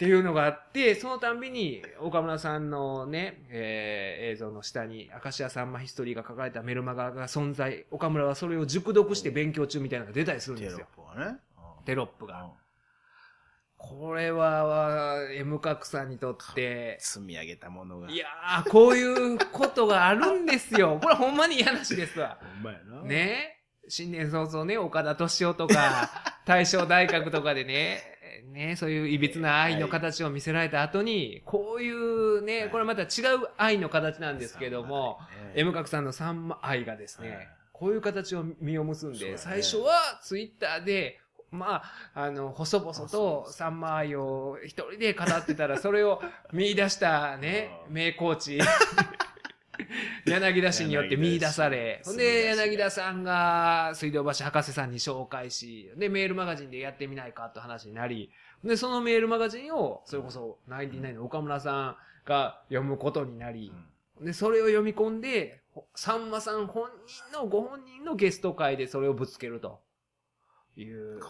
[0.00, 10.86] っていうのがあって、そのたんびに、岡村さんのね、えー映像の下に、明石家さんまヒストリーが書かれたメルマガが存在、岡村はそれを熟読して勉強中みたいなのが出たりするんテロッですよ。
[10.96, 11.38] プがね。
[11.84, 12.44] テロップが。
[12.44, 12.50] うん
[13.82, 18.10] これは、M 角さんにとって、積み上げたものが。
[18.10, 20.98] いやー、こういうことがあるんですよ。
[21.02, 22.38] これほんまにいい話ですわ。
[22.42, 23.02] ほんまやな。
[23.02, 23.56] ね
[23.88, 26.10] 新年早々ね、岡田敏夫とか、
[26.44, 28.09] 大正大学とかでね、
[28.42, 33.08] ね、そういう歪な愛の形を見せられた後に、こういうね、これまた違う
[33.56, 35.18] 愛の形なんですけども、
[35.54, 35.60] ね。
[35.60, 37.30] M 角さんの三愛がですはい。
[37.30, 41.82] ね、こういう形を実を結んで、最初はツイッターで、ま
[42.14, 46.22] あ、あの、細々とサンマ愛を一人で語ってたら、それを
[46.52, 47.94] 見出したね、うん。
[47.94, 48.60] 名コーチ、
[50.26, 58.30] 柳田氏によって見出され、ほんで、柳田さんが水道橋博士さんに紹介し、で、メールマガジンでやってみないかと話になり、
[58.64, 63.72] で、そのメールマガジンを、それこそ、ナインティナインの岡村さんが読むことになり
[64.20, 64.26] う、ん。
[64.26, 69.80] で、それを読み込んで、ほさんまさん本人の、ご本人のゲスト会でそれをぶつけると。
[70.76, 71.20] いう。
[71.20, 71.28] こ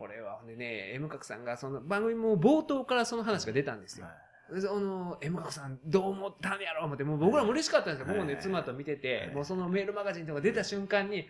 [0.00, 4.08] これは、ほんでね、M 角さんが、その番組も冒頭からその話が出たんですれよ。
[4.08, 4.14] は。
[4.14, 8.06] であの、M 角さんどう思ったんやろう思って、もう僕らも嬉しかったんですよ。
[8.06, 11.26] はい僕もね、妻と見てては、いもうそのメールマガジンとか出た瞬間に、M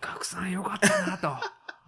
[0.00, 1.36] 角さんよかったなと。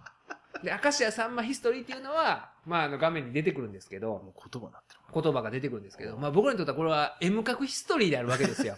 [0.62, 5.22] で、明石家さんまヒストリーっていうのは、まあ、あの、画面に出てくるんですけど、もう言葉になってる。
[5.22, 8.76] 言葉が出てくるんですけど、まあ僕らにとってはこれは M 角ヒストリーであるわけですよ。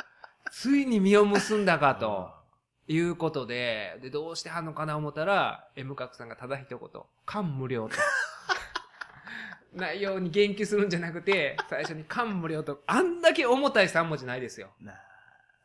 [0.52, 2.32] ついに実を結んだかと
[2.88, 7.96] いうことで、で、どうしてはんのかな思ったら、M 角さんがただ一言、感無量と。
[9.74, 14.70] 内容に言及するんじゃなくて、最初に感無量と、あんだけ重たい3文字ないですよ。
[14.80, 14.96] なあ。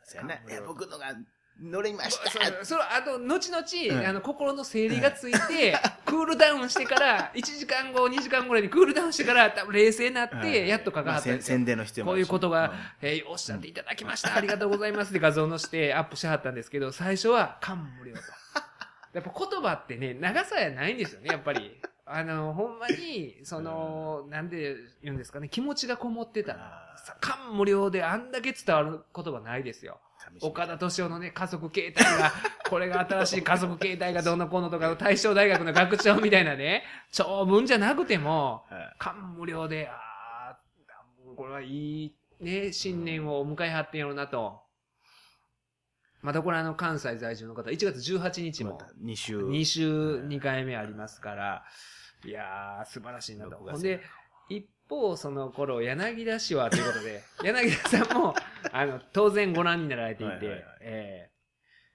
[0.04, 0.68] そうやな。
[0.68, 1.15] 僕のが
[1.62, 2.30] 乗りました。
[2.30, 14.36] それ、それあと、後々、うんあの、心の整理がついて、クールダウンしてから、1時間後、2時間ぐらいにクールダウンしてから、多分冷静になって、やっと書かはったまあ宣伝の必要もこういうことが、えーおっしゃっていただきました。
[14.36, 18.22] ありがとうございますって画像のしてアップしはったんですけど、最初は感無量と。
[19.13, 21.80] やっぱ言葉ってね、長さやないんですよね、やっぱり。
[22.08, 30.00] あの、ほんまに、その、なんで言うんですかね、気持ちがこもってたら感無量であんだけ伝わる言葉ないですよ。
[30.41, 32.32] 岡田敏夫のね、家族形態が、
[32.70, 38.96] これが新しい家族形態がどうのこうのとかの大正大学の学長みたいなね、長文じゃなくても、はい。
[38.98, 40.58] 感無量で、ああ、
[41.36, 44.64] これはいい、ね、新年を迎えはってんやろうなと。
[46.26, 49.40] またこれあの関西在住の方、1月18日もまた2週。
[49.40, 51.64] 2週2回目ありますから、
[52.26, 53.58] いやー、素晴らしいなと。
[53.58, 54.02] 6月ほんで、
[54.50, 58.34] 一方、その頃、柳田氏はということで、 柳田さんも、
[58.72, 61.36] あの、当然ご覧になられていて、えー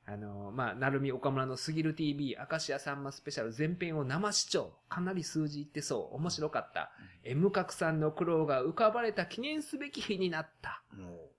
[0.07, 4.73] あの、まあ、なるみ岡村のすぎる TV、明石家さんまスペシャル前編を生視聴。
[4.89, 6.17] かなり数字いってそう。
[6.17, 6.91] 面白かった。
[7.23, 10.83] M 角さんの苦労が浮かばれた記念すべき日になった。
[10.97, 11.31] も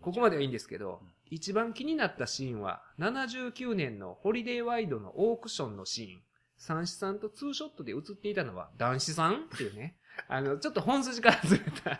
[0.00, 6.22] ここまではいいんですけどうん、一番気になったシーンは、79年のホリデーワイドのオークションのシーン。
[6.56, 9.44] 三子さんとツーショットで映っていたのは男子さん？
[9.44, 9.96] っていうね。
[10.26, 11.90] あの、ちょっと本筋からずれ た。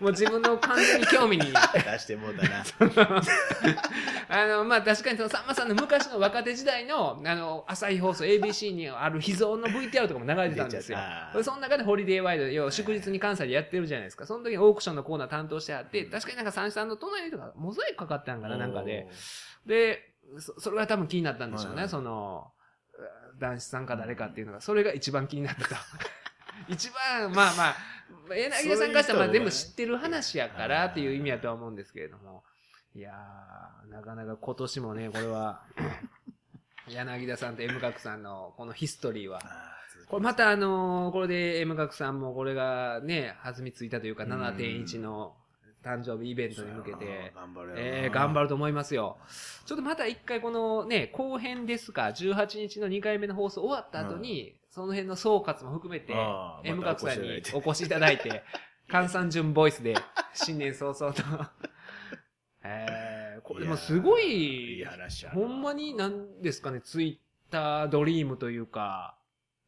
[0.00, 1.44] もう自分の完全に興味に。
[1.44, 2.64] 出してもうたな。
[4.28, 10.98] あの、まあ、確かにそのさんまさんの昔の若手時代の、あの、朝日放送 ABC にある秘蔵の VTR とかも流れてたんですよ
[11.42, 14.26] その中でホリデーワイド、要は祝日に関西でやってるじゃないですか。
[14.26, 19.08] その時にオークションのコーナー担当してあって、確かになんか三んの隣とかモザイクかかったんかな、なんかで。
[19.66, 22.52] で、そそれが多分気になったんでしょうね、はいその、
[23.38, 25.74] 男子さんか誰かっていうのが、それが一番気になったと。
[26.68, 32.44] 一番、まあまあ、柳田さんからしたらまあ全部知ってる話やからっていう意味やとは思うんですけれども。
[32.94, 35.62] いやー、なかなか今年もね、これは、
[36.88, 39.40] 柳田さんと M 角さんのこのヒストリーは、
[40.08, 45.34] これまたあのーこれで M 角さんもこれがね、弾みついたというかうん7.1の
[45.82, 48.42] 誕生日イベントに向けて、頑張るえー、頑張る。
[48.44, 49.16] ると思いますよ。
[49.64, 56.14] ちょっとまた一回このね、後編ですか、18日の2回目の放送終わった後に、その辺の総括も含めて
[56.64, 58.42] M また角さんにおお越しいただいて、
[58.88, 59.94] 関三順ボイスで、
[60.32, 61.22] 新年早々と。
[62.64, 69.18] えー、これもすごいいい、話ほんまになんですかね、ツイッタードリームというか、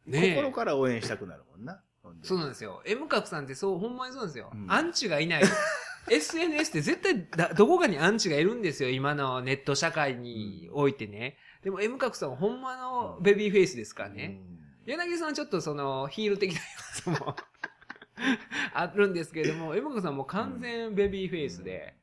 [0.06, 1.82] ね心から応援したくなるもんな。
[2.22, 2.80] そうなんですよ。
[2.86, 4.50] M 角さんってそう、ほんまにそうなんですよ。
[4.54, 5.42] うんアンチがいない。
[6.10, 8.88] SNS って絶対だ、どこかにアンチがいるんですよ。
[8.88, 11.36] 今のネット社会においてね。
[11.62, 14.40] でも M 角さんはほんまのベビーフェイスですからね。
[14.87, 16.61] 柳さんはちょっとそのヒール的な
[17.05, 17.37] 要素も
[18.75, 21.94] あるんですけれども、M 角さんはもう完全ベビーフェイスで。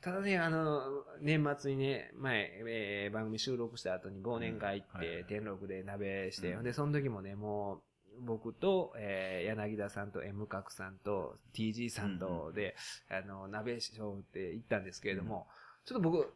[0.00, 6.64] ただね、あの、年末にね、前、えー番組収録した後に忘年会行って、天禄で鍋して、うん。
[6.64, 7.82] で、その時もね、も
[8.18, 12.76] う、僕と、えー柳田さんと M 角さんと TG さんとで、
[13.08, 15.48] あの、鍋しようって行ったんですけれども、
[15.84, 16.32] ちょっと僕、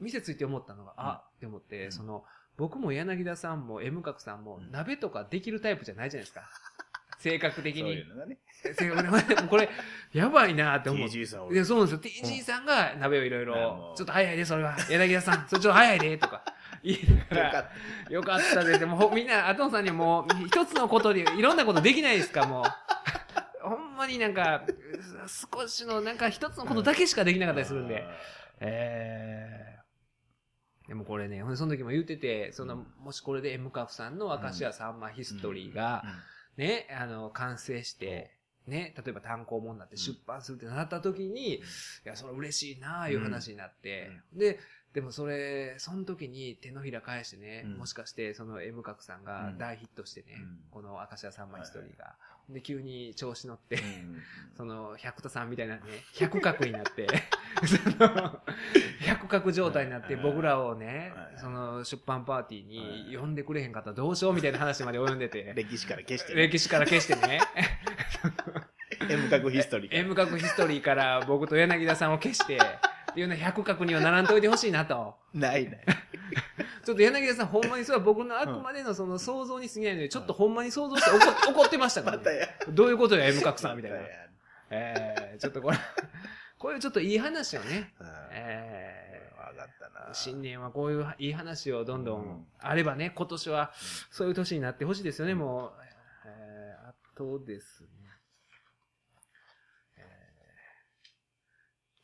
[0.00, 1.92] 店ついて思ったのが、あって思って、うん。
[1.92, 2.24] その、
[2.56, 6.42] 僕も柳田さんも M 角さんもうん鍋とかできるタイプじゃないじゃないですか。
[7.18, 8.08] 性格的にそういう。
[8.08, 9.46] のがね。
[9.48, 9.68] これ、
[10.12, 11.18] やばいなって思って。
[11.18, 12.26] TG さんいや、そうなんですよ。
[12.26, 14.76] TG さんが鍋をいろいろ、うちょっと早いで、それは。
[14.90, 16.44] 柳田さん、 それちょっと早いで、とか。
[16.82, 16.98] 言い
[17.30, 17.70] なが、よからっ
[18.10, 23.68] よかったで、でも、ほみんな、アトンさんにはもう、一つのことで、いろんなことできないですか、もう。
[23.68, 24.62] ほんまになんか、
[25.26, 28.06] 少しの、なんか一つのことだけしかできなかったりするんで。
[28.60, 29.73] えー。
[30.88, 36.04] でもこれね、その時も言ってて、その、もしこれで M カフさんの明石家さんまヒストリーが、
[36.56, 41.60] ね、あの、完成して、ね、例えば単行本になって出版するってなった時に、い
[42.04, 44.58] や、それ嬉しいなあいう話になって、で、
[44.94, 47.78] でもそれ、その時に手のひら返してね、うん。
[47.78, 49.58] もしかしてその M 角さんがうん。
[49.58, 50.58] 大ヒットしてね、うん。
[50.70, 52.14] この明石家さんまヒストリーが、
[52.48, 54.22] で、急に調子乗って、うん
[54.56, 55.80] その、百田さんみたいなね、
[56.14, 57.06] 百角になって、
[57.66, 58.40] その、
[59.00, 63.10] 百角状態になって、はい僕らをねはい、その、出版パーティーはい。
[63.10, 66.42] に呼んでくれへんかったらどうしようみたいな話まで及んでて、 歴史から消してね。
[66.42, 67.40] 歴史から消してね、
[69.08, 69.94] M 角ヒストリー。
[69.96, 72.58] M 角ヒストリーから僕と柳田さんを消して、
[73.16, 75.14] いうの百角にはならんといてほしいなと。
[75.32, 75.84] ないない。
[76.84, 82.56] ちょっと柳田さんほんまにそれは僕のあくまでのその想像に過ぎないので、ちょっとほんまに想像して怒 怒ってましたからね。
[82.68, 83.98] どういうことよ、M 角さんみたいな
[84.70, 85.78] えー、ちょっとこれ、
[86.58, 90.06] こういうちょっといい話をね、うんえわかったな。
[90.10, 93.72] ー、新年はこういういい話をどんどうんんあればね、今年は
[94.10, 95.72] そういう年になってほしいですよね、もう。
[96.26, 97.88] えー、あとですね。
[99.96, 100.00] え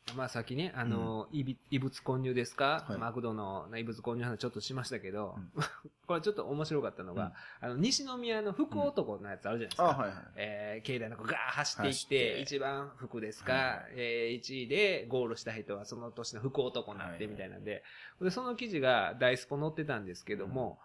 [0.15, 2.97] まあさっきね、あの、異物異物混入ですか、はい。
[2.97, 5.51] マクドの異物混入の話ちょっとしましたけど、うん。
[6.07, 10.01] これちょっと面白かったのが、あの、西宮の福男のやつあるじゃないですあ、か。
[10.01, 10.17] はいはい。
[10.35, 17.83] えー、境内の子ガー走っていってて、一番服ですか、はえー、1位でゴールした人はその年の福男になってはいみたいなんで、
[18.19, 20.79] で、その記事がダイスポ載ってたんですけども、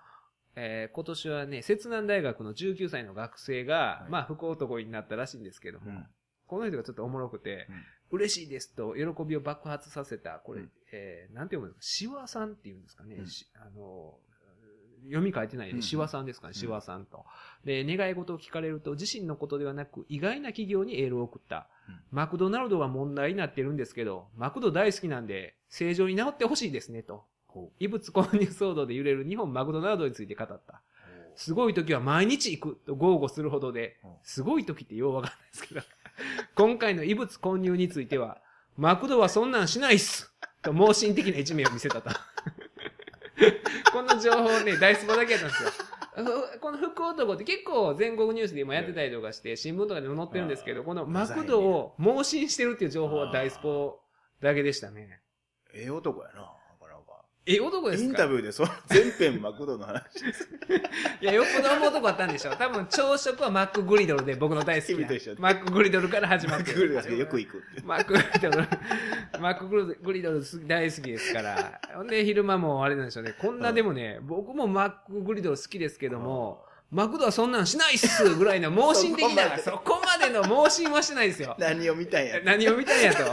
[0.55, 4.11] えー今年はね、摂南大学の19歳の学生が、はい。
[4.11, 6.07] まあ、福男になったらしいんですけども、うん。
[6.47, 7.69] この人がちょっとおもろくて、
[8.17, 10.71] 嬉しいですと喜びを爆発させた、これ、うん。
[10.93, 13.27] えーなんて読むんですか、しわさんっていうんですかね、うん。
[13.27, 14.19] しあの、
[15.05, 15.83] 読み書いてないで、うん。
[15.83, 16.61] しわさんですかね、うん。
[16.61, 17.25] しわさんと。
[17.65, 21.69] で、願い事を聞かれると、自身のことではなく、意外な企業にエールを送った。
[21.89, 22.01] うん。
[22.11, 27.25] マクドナルドが問題になってるんですけど、マクド大好きなんで、正常に治ってほしいですね、と。
[27.79, 30.83] 異物混入騒動で揺れる日本マクドナルドについて語った。
[31.37, 34.09] すごい時は毎日行くと豪語するほどでう。
[34.09, 35.81] ん、すごい時ってようわかんないですけど、
[36.55, 38.39] 今回の異物混入については、
[38.77, 42.11] マクドはそんなんしないっすと盲信的な一面を見せたと。
[43.93, 45.71] この情報ね、ダイスポだけやったんですよ。
[46.17, 54.01] ふこの福男って結構全国ニュースで今やってたりとかして、新聞とかでも載ってるんですけど、このマクドを盲信してるっていう情報はダイスポ
[54.41, 55.21] だけでしたね。
[55.75, 56.53] ええ男やな。
[57.47, 58.09] え、男ですか？
[58.09, 60.03] インタビューでその 全編マクドの話。
[61.21, 62.51] いや、よっぽど思うとこあったんでしょ。
[62.57, 65.09] 多分、朝食はマックグリドルで僕の大好きな。
[65.39, 67.63] マックグリドルから始まマってクグリが好きでよく行く。
[67.85, 68.57] マックグリドル、
[69.41, 71.81] マックグリドル大好きですから。
[71.95, 73.35] ほんで、昼間もあれなんでしょうね。
[73.39, 81.57] こんなでもね、僕もマックグリドル好きですけども、マクドはそんなんしないっす ぐらいの盲信的な、そそこまでの盲信はしてないですよ。
[81.59, 82.41] 何を見たんや。
[82.45, 83.25] 何を見たんやと。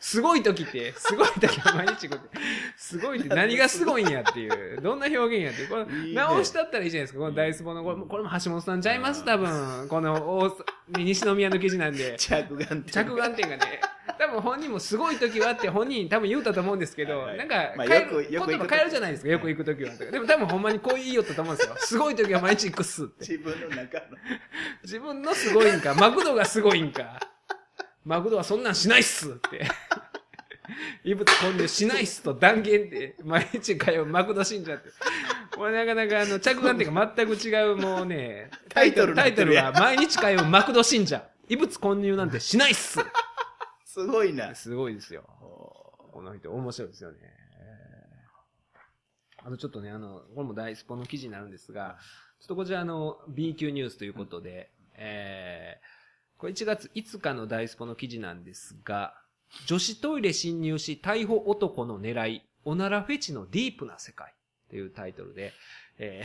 [0.00, 2.28] すごい時って、すごい時は毎日こて、
[2.76, 5.68] すごいって何がすごいんやっていう、どんな表現やっていう。
[5.68, 7.20] これ、直したったらいいじゃないですか。
[7.20, 9.88] このダイスボの、これもこれも橋本さんちゃいます多分。
[9.88, 12.16] この大阪、西宮の記事なんで。
[12.18, 12.84] 着眼点。
[12.84, 13.93] 着眼点がね、多
[14.34, 19.94] 分本人もすごい時はって本人多分言うたと思うんですけど、はいはいなんかまあよく言葉変えるじゃないですか、よく行く時は。
[19.96, 21.76] でも多分ほんまにこう言いよったと思うんですよ。
[21.78, 23.14] すごい時は毎日行くっすって。
[23.20, 24.16] 自分の中の。
[24.82, 27.20] 自分のすごいんか、マクドがすごいんか。
[28.04, 29.66] マクドはそんなんしないっすって。
[31.04, 34.90] 異物混入しないっすと断言って、毎日通うマクド信者って。
[35.54, 41.22] これなかなかあの、着眼点が全く違うもうね、タイトルタイトルは毎日通うマクド信者。
[41.48, 42.98] 異物混入なんてしないっす。
[43.94, 44.52] すごいな。
[44.56, 45.22] すごいですよ。
[45.22, 47.18] この人、面白いですよね。
[49.38, 51.96] あとちょっとね、あの、これも大スポの記事になるんですが、
[52.40, 59.14] ちょっとこちらあの、B 級ニュースということで、えー、これ1月5日の大スポの記事なんですが、
[59.66, 64.34] 女子トイレ侵入し逮捕男の狙い、おならフェチのディープな世界
[64.70, 65.52] というタイトルで、
[65.98, 66.24] え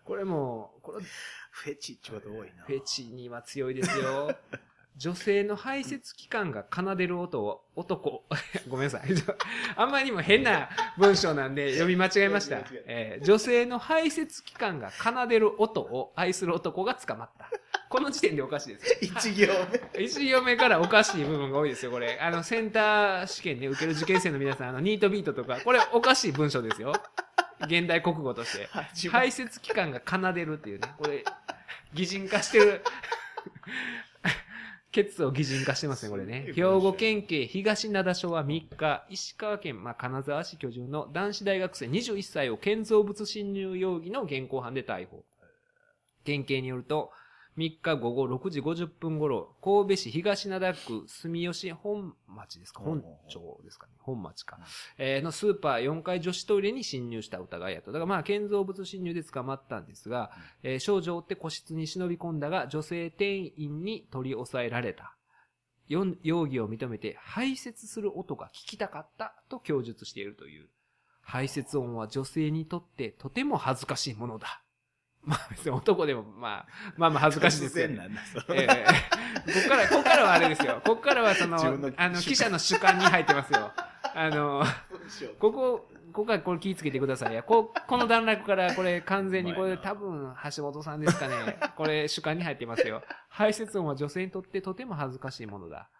[0.00, 1.04] ー、これも、これ
[1.50, 2.64] フェチってこと多いな。
[2.64, 4.34] フェチには強いですよ。
[4.98, 8.24] 女性の排泄器官が奏でる音を男、
[8.68, 9.02] ごめんなさい。
[9.76, 10.68] あんまりにも変な
[10.98, 13.20] 文章なんで 読み間違えましたえ。
[13.22, 17.48] ー女性の排泄器官が奏でる音を愛する男が捕まった。
[17.88, 18.98] この時点でおかしいです。
[19.00, 19.48] 一行
[19.94, 20.02] 目。
[20.02, 22.18] 一行目からおかしい部分が多いですよ、これ。
[22.20, 26.92] あの、センター試験ね、受ける受験生の皆さん、あの、ニートビートとか、これおかしい文章ですよ。
[27.60, 28.66] 現代国語として。
[29.10, 31.24] 排泄器官が奏でるっていうね、これ、
[31.94, 32.82] 擬人化してる。
[34.90, 36.52] ケツを擬人化してますね、これね。
[36.54, 45.24] 兵庫県警東灘署は3日、石川県、まあ、金沢市居住の男子大学生21歳を建造物侵入容疑の現行犯で逮捕。
[46.24, 47.10] 県警によると、
[47.58, 52.82] 3日午後6時50分頃、神戸市東灘区住吉本町ですか？
[52.84, 53.92] 本町ですかね？
[53.98, 54.60] 本町か。
[54.96, 57.90] えーのスーパー4階女子トイレに侵入した疑いやと。
[57.90, 60.30] だからまあ、建造物侵入で捕まったんですが、
[60.62, 65.14] えー少女を追って個室に忍び込んだが、女性店員に取り押さえられた。
[65.88, 66.04] 容
[66.46, 70.68] 疑を認めて、排泄する音が聞きたかったと供述しているという。
[71.22, 74.62] 排泄音は女性にとってとても恥ずかしいものだ。
[75.28, 76.66] まあ別に男でもまあ、
[76.96, 78.86] まあまあ恥ずかしいですけど 突然なんだ、そええ
[79.52, 80.80] ここから、ここからはあれですよ。
[80.84, 83.72] ここからはそのの、あの、記者の主観に入ってますよ。
[84.14, 84.64] あの、
[85.38, 87.42] ここ、ここからこれ気ぃつけてくださいや。
[87.42, 91.58] こ、この段落からこれ完全にこれ多分橋本さんですかね。
[91.76, 93.02] これ主観に入ってますよ。
[93.28, 95.90] 排泄音は女性にとってとても恥ずかしいものだ。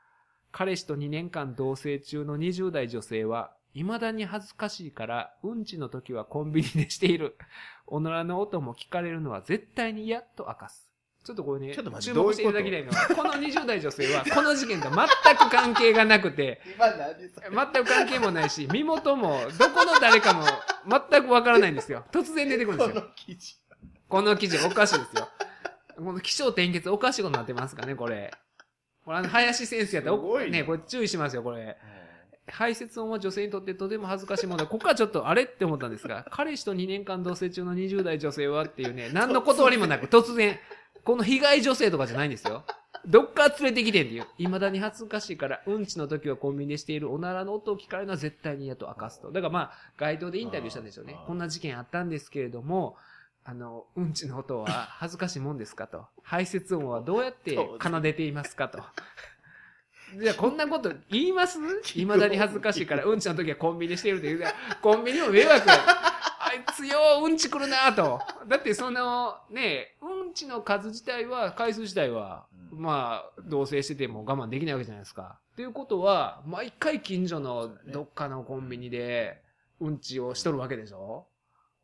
[0.50, 7.36] 彼氏と2年間同棲中の20代女性は、未だに恥ずかしいから、うんちの時はコンビニでしている。
[7.90, 10.88] おならの音も聞かれるのは絶対に嫌と明かす。
[11.24, 20.44] ちょっとこれね、ちょっと待注目していただきたいのは、この20代女性は、この事件と全く関係がなくて、全く関係もないし、身元も、どこの誰かも、
[21.10, 22.04] 全くわからないんですよ。
[22.12, 22.94] 突然出てくるんですよ。
[22.94, 23.56] この記事。
[24.08, 25.28] この記事おかしいですよ。
[25.98, 28.32] この気象転結おかしいことになってますかね、これ。
[29.04, 31.76] これあの、林先生やったらね、これ注意しますよ、これ。
[32.50, 40.58] 排泄音は女性にとってとても恥ずかしいもので、ここからちょっとあれって思ったんですが、 彼氏と2年間同棲中の20代女性はっていうね、何の断りもなく突然、
[41.04, 42.64] この被害女性とかじゃないんですよ。
[43.06, 44.26] どっから連れてきてんっていう。
[44.38, 49.30] 未だに恥ずかしいから、うんちの時はコンビニでしているおならの音を聞かれるのは絶対に嫌と明かすと。
[49.30, 52.96] だからまあ、街頭でインタビューしたんでしょうねこんな事件あったんですけれども、
[53.44, 56.06] あの、うんちの音は恥ずかしいもんですかと。
[56.22, 58.82] 排泄音はどうやって奏でていますかと。
[60.20, 61.58] じゃあこんなこと言います？
[61.84, 64.44] 未だに恥ずかしいから、うんちの時はコンビニでしているという。
[64.80, 65.70] コンビニも迷惑。
[65.70, 68.20] あいつよううんち来るなと。
[68.46, 75.38] だってその、ねうんちの数自体は、回数自体は、うんまあ、同棲してても我慢できないわけじゃないですか。
[75.56, 79.42] ということは、毎回近所のどっかのコンビニで、
[79.80, 81.26] うんちをしとるわけでしょ？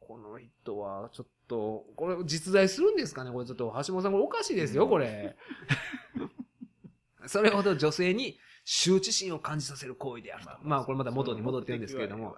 [0.00, 3.30] この人は、ちょっと、これ実在するんですかね？
[3.32, 5.36] これちょっと、橋本さんこれおかしいですよ、これ。
[7.26, 10.50] それほど女性に羞恥心を感じさせる行為であると。
[10.62, 12.36] まあ、これまた元に戻ってるんですけれども、。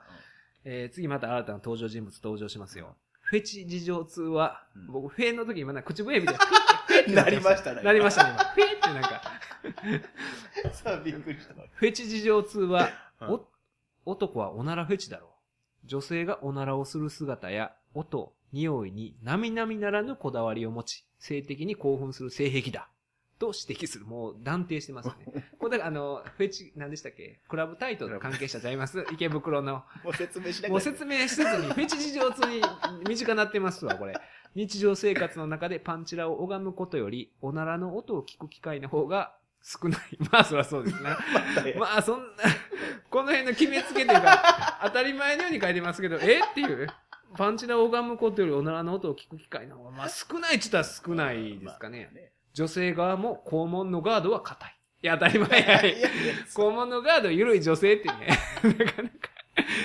[0.65, 2.97] えー次また新たな登場人物登場しますよ。
[3.21, 6.41] フェチ事情通は、うん僕、フェの時今な口笛みたいな、
[6.87, 8.45] フェってなりましたねなりましたね、今。
[8.45, 9.23] フェってなんか、
[10.75, 11.55] さあ、びっくりした。
[11.55, 13.47] フェチ事情通は、うんお
[14.09, 15.27] 男はおならフェチだろ
[15.85, 15.87] う。
[15.87, 22.89] 女性がおならをする姿や音、匂いに並々ならぬこだわりを持ち、性的に興奮する性癖だ。
[23.39, 24.07] と指摘する。
[24.07, 25.15] もう断定してますね。
[25.59, 27.41] これだからあの、フェチ、何でしたっけ？
[27.49, 29.05] クラブタイトルの関係者ちゃいます？
[29.13, 29.85] 池袋の。
[30.05, 32.63] もう説明しなもう説明しずに、フェチ事情通に
[33.09, 34.19] 身近になってますわ、これ。
[34.55, 40.01] 日常生活の中でパンチラを拝むことより、おならの音を聞く機会の方が少ない。
[40.33, 41.11] まあ、そりゃそうですね。
[41.79, 42.45] まあ、そんな、
[43.11, 46.41] この辺の決めつけというか、当たり前のように書いてますけど、え？
[46.41, 46.89] っていう。
[47.37, 52.09] パンチラを拝むことよりおならの音を聞く機会の方が、まあ少ないっつったら少ないですかね。
[52.57, 54.77] 女性側も肛門のガードは硬い。
[55.03, 55.81] いや、当たり前や。
[56.55, 58.29] 肛門のガード緩い女性ってね、
[58.65, 59.15] なかなか。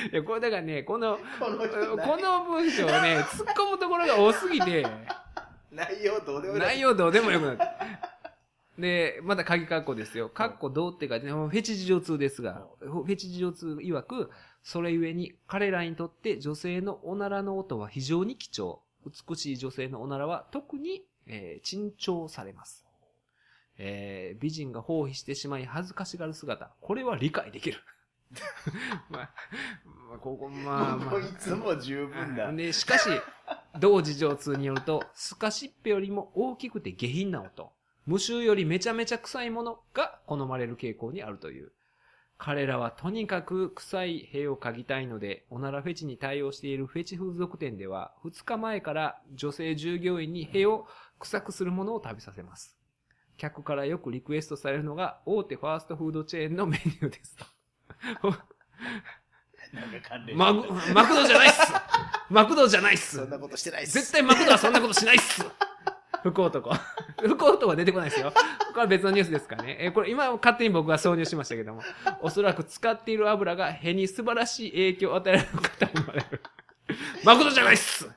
[0.09, 4.85] いや、これだからね、この、この文章をね、突っ込むところが多すぎて、
[5.69, 6.67] 内容どうでもない。
[6.75, 7.59] 内容どうでもよくなる。
[8.79, 10.29] で、また鍵括弧ですよ。
[10.33, 14.31] 括弧どうって書いてね、フェチ事情通ですが、フェチ事情通曰く、
[14.63, 18.79] それゆえに彼らにとって女性のおならの音は非常に貴重。
[19.27, 22.85] 美しい女性のおならは特に、えー珍重されます。
[23.77, 26.71] えー美人が放棄してしまい恥ずかしがる姿。
[26.81, 27.79] これは理解できる。
[29.09, 29.29] まあ、
[30.09, 31.09] まあ、ここ、まあまあ。
[31.11, 32.51] こいつも十分だ。
[32.51, 33.09] で、しかし、
[33.79, 37.71] 同事情通によると、スカシッペよりも大きくて下品な音、
[38.05, 41.71] 無臭よりめちゃめちゃ臭いものが好まれる傾向にあるという。
[42.43, 50.87] 彼らはとにかく臭い塀を嗅ぎたいので、おならフェチに対応しているフェチ風俗店では、2日前から女性従業員に塀を
[51.21, 52.77] 臭くするものを食べさせます。
[53.37, 57.37] 客からよくリクエストされるのが、大手ファーストフードチェーンのメニューです
[60.35, 61.61] マグ、マクドじゃないっす
[62.29, 63.93] マクドじゃないっすそんなことしてないっす。
[63.93, 65.45] 絶対マクドはそんなことしないっす
[66.23, 66.71] 福男。
[67.17, 68.31] 福男は出てこないですよ。
[68.31, 69.77] これは別のニュースですからね。
[69.79, 71.81] えーこれ今勝手に僕が挿入しましたけども、
[72.21, 76.43] おそらく使っている油がへに素晴らしい影響を与えられる方に生まれる。
[77.23, 78.09] マクドじゃないっす。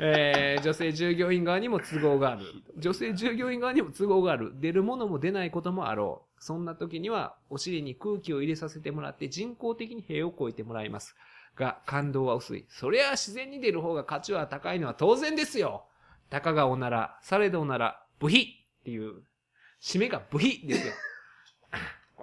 [0.00, 2.44] えー女性従業員側にも都合がある。
[2.76, 4.52] 女性従業員側にも都合がある。
[4.56, 6.42] 出るものも出ないこともあろう。
[6.42, 11.16] そんな時には、お尻に空気を入れさせてもらって人工的に塀を越えてもらいます。
[11.56, 12.66] が、感動は薄い。
[12.68, 15.84] そりゃ自然に出る方が価値は高いのは当然ですよ。
[16.30, 19.22] たかがおなら、されどおなら、ブヒっていう、
[19.80, 20.92] 締めがブヒですよ。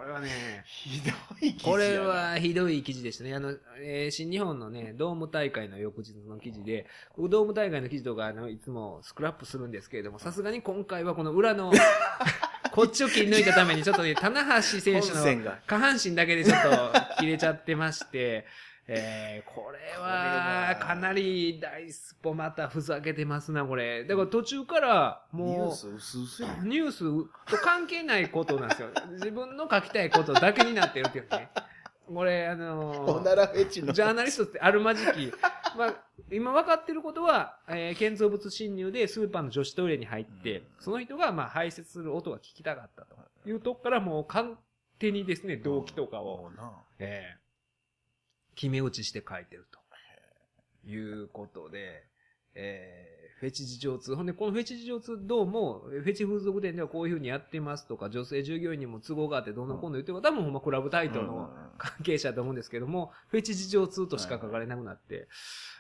[0.02, 3.36] これはね、ひどい記事これ、はひどい記事でしたね。
[3.36, 11.72] あの、えー新日本のね、ドーム大会の翌日の記事で、僕ドーム大会の記事とか、あの、いつもスクラップするんですけれども、さすがに今回はこの裏の、
[12.74, 15.24] こっちを切り抜いたために、ちょっとね、棚橋選手の
[15.68, 18.48] 下半身だけでちょっと切れちゃってまして、
[18.94, 24.04] えー、これは、かなり大スポまたふざけてますな、これ。
[24.04, 26.44] だから途中から、もう、ニュース薄。
[26.66, 27.00] ニュース
[27.50, 28.90] と関係ないことなんですよ。
[29.14, 31.50] 自分の書きたいことだけになってるっていうね。
[32.06, 33.94] これ、あのおならフェチの。
[33.94, 35.32] ジャーナリストってあるまじき、
[35.78, 35.96] まあ、
[36.30, 43.16] 今分かってることは、えー建造物侵入でスーパーの女子トイレに入って、うんその人が、まあ、排泄する音が聞きたかったと
[43.50, 44.58] いうとこからもう勝
[45.00, 47.41] 手にですね、動機とかを、もうなえー
[48.56, 49.82] 決め打ちして書いてると。
[50.84, 52.04] いうことで、
[52.56, 54.16] えーフェチ事情通。
[54.16, 61.50] ほんで、このフェチ事情通どうも、フェチ風俗店ではこういう風にやってますとか、女性従業員にも都合があってどんどん今度言ってる方多分ほんまクラブタイトルの
[61.80, 65.28] 関係者だと思うんですけども、フェチ事情通としか書かれなくなって、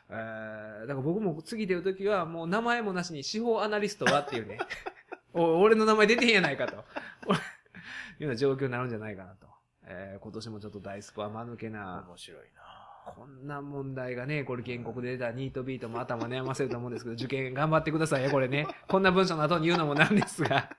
[0.09, 4.57] えーだから僕も次出るときはもう名前もなしに司法アナリストはっていうね、
[5.35, 6.83] お俺の名前出てへんやないかと、
[7.27, 9.45] 俺 いうような状況になるんじゃないかなと。
[9.85, 12.81] えー今年もちょっと大スポは間抜けな、面白いな。
[13.15, 18.67] こんな問題がね、これ原告で出たニートビートも頭悩ませると思うんですけど、受験頑張ってくださいよ、これね。
[18.87, 20.69] こんな文章の後に言うのもなんですが。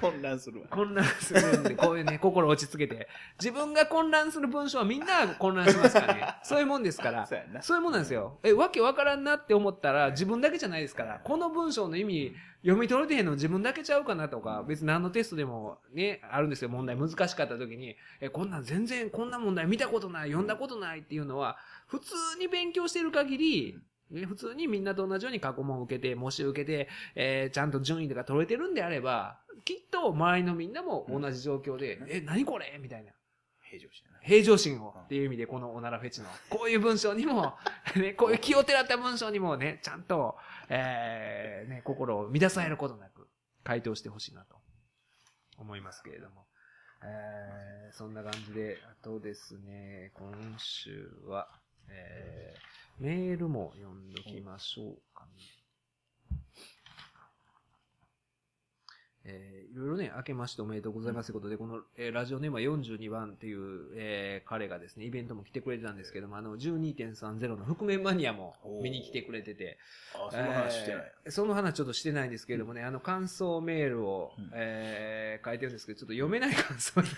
[0.00, 0.68] 混乱するわ。
[0.68, 3.08] 混乱するんで、 こういうね、心落ち着けて。
[3.38, 6.34] 自分が混乱する文章はみんな混乱しますからね。
[6.42, 7.26] そういうもんですから。
[7.28, 7.62] そうやな。
[7.62, 8.38] そういうもんなんですよ。
[8.42, 11.20] え、わけわからんなって思ったら自分だけじゃないですから。
[11.22, 16.68] この文章の意味読み取れてへんの自分だけちゃうかなとか、別に何のテストでもね、あるんですよ。
[16.68, 32.78] 問題難しかった時に、え、こんなん全然こんな問題見たことない、読んだことないっていうのは、普通に勉強してる限り、ね、普通にみんなと同じように過去問を受けて、模試受けて、えーちゃんと順位とか取れてるんであれば、きっと周りのみんなも同じ状況で、え、何これ？
[32.80, 33.12] みたいな。
[33.70, 34.18] 平常心やな。
[34.22, 37.54] 平常心をっていう意味で、このおならフェチの、こういう文章にも、
[37.96, 40.38] ね、こういう気をてらった文章にもね、ちゃんと、
[40.68, 43.28] えー、ね、心を乱されることなく、
[43.64, 44.56] 回答してほしいなと、
[45.58, 46.46] 思いますけれども。
[47.02, 51.48] えー、そんな感じで、あとですね、今週は、
[51.88, 55.42] えー、メールも読んどきましょうかね。
[59.24, 69.78] えーいろいろね、明けましておめでとうございますということで、この、えーラジオネームは42番っていう、えー彼がですね、イベントも来てくれてたんですけども、あの、12.30の覆面マニアも見に来てくれてて、
[70.14, 71.12] あ、その話してない。
[71.26, 74.50] えーその話ちょっとしてないんですけれどもね、あの、感想メールを、うん。
[74.54, 77.08] えー書いてるんですけど、ちょっと読めない感想に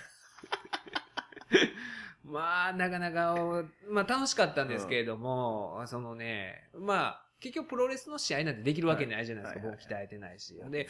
[2.31, 10.55] まあ、なかなか、まあ楽しかったんですけれども、そのね、まあ、結局プロレスの試合なんてできるわけないじゃないですか、はいはい僕鍛えてないし。
[10.71, 10.87] で。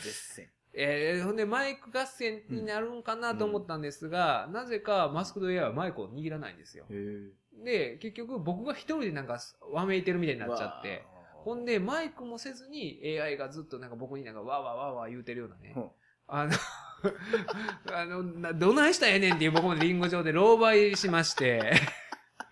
[0.72, 6.84] えーほんでマイク合戦になるんかなと思ったんですが、なぜかマスクドエアはマイクを握らないんですよ。
[6.90, 7.30] へ
[7.64, 9.40] で、結局僕が一人でなんか
[9.72, 11.04] わめいてるみたいになっちゃって、
[11.44, 15.72] ほんでマイクもせずに AI がずっとなんか僕になんかわーわーわーわー言うてるようなね。
[15.76, 15.90] うん。
[16.28, 16.52] あの、
[17.92, 21.72] あの、などないしたらええねんっていう僕もリンゴ上で狼狽しまして、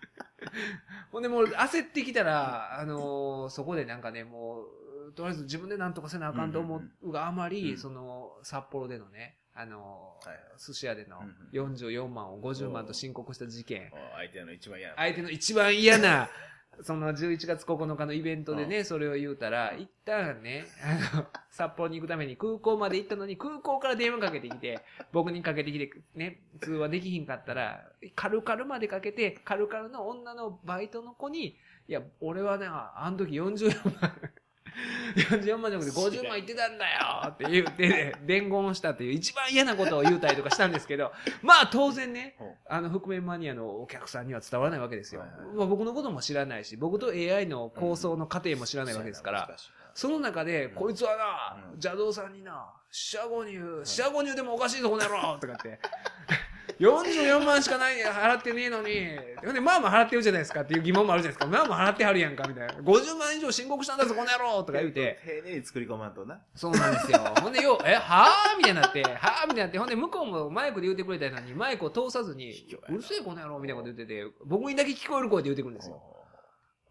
[1.11, 7.77] ほんでもう焦ってきたら、あのそこでなんかね、もう、とりあえず自分でなんとかせなあかんと思うがあまり、うん。
[7.77, 10.37] その、札幌でのね、あのはいはい。
[10.57, 14.95] 寿司屋でのうん44万を50万と申告した事件、あ相手の一番嫌な。
[14.95, 16.29] 相手の一番嫌な、
[16.83, 20.65] その11月9日のイベントでね、それを言うたら、一旦ね、
[21.13, 24.79] あの、札幌に行くために空港まで行ったのに、空港から電話かけてきて、
[25.11, 27.83] 僕にかけてきて、ね、通話できひんかったら、
[28.15, 31.57] カルカルまでかけて、カルカルの女のバイトの子に、
[31.87, 34.11] いや、俺はね、あの時44万、
[35.15, 41.11] 44万じゃなくて50万言ってたんだよって言って、ね、 伝言したっていう一番嫌なことを言うたりとかしたんですけど、
[41.41, 42.43] まあ当然ね、う。
[42.43, 45.23] んあの、覆面マニアのお客さんには伝わらないわけですよ。
[45.55, 49.55] 僕のことも知らないし、僕と AI の構想の過程も知らないわけですから、
[49.93, 50.75] その中で、うん。
[50.75, 51.71] こいつはな、うん。
[51.71, 55.79] 邪道さんにな、四捨五入、四捨五入でもおかしいぞ、この野郎とかって。
[56.79, 59.09] 44万しかない、払ってねえのに。
[59.43, 61.57] ほんで、まあまあ払ってるじゃないですかっていう疑問もあるじゃないですか。
[61.57, 62.73] まあまあ払ってはるやんか、みたいな。
[62.75, 65.19] 50万以上申告したんだぞ、この野郎とか言うて。
[65.25, 66.39] 丁寧に作り込まんとな。
[66.55, 67.19] そうなんですよ。
[67.41, 72.53] ほんで、よう、え、はぁみたいになって、はぁみたいになって、ほんで、向こうもマイクで言ってくれたのに、マイクを通さずに
[72.87, 76.01] うるせえこの野郎みたいなこと言ってて、僕にだけ聞こえる声で言ってくるんですよ。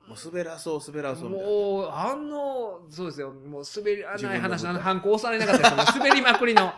[0.07, 1.28] もう滑らそう、滑らそう。
[1.28, 3.30] もう、あの、そうですよ。
[3.30, 6.72] もう滑り、あ自ない話の分のことハンコ押されなかったです滑りまくりの。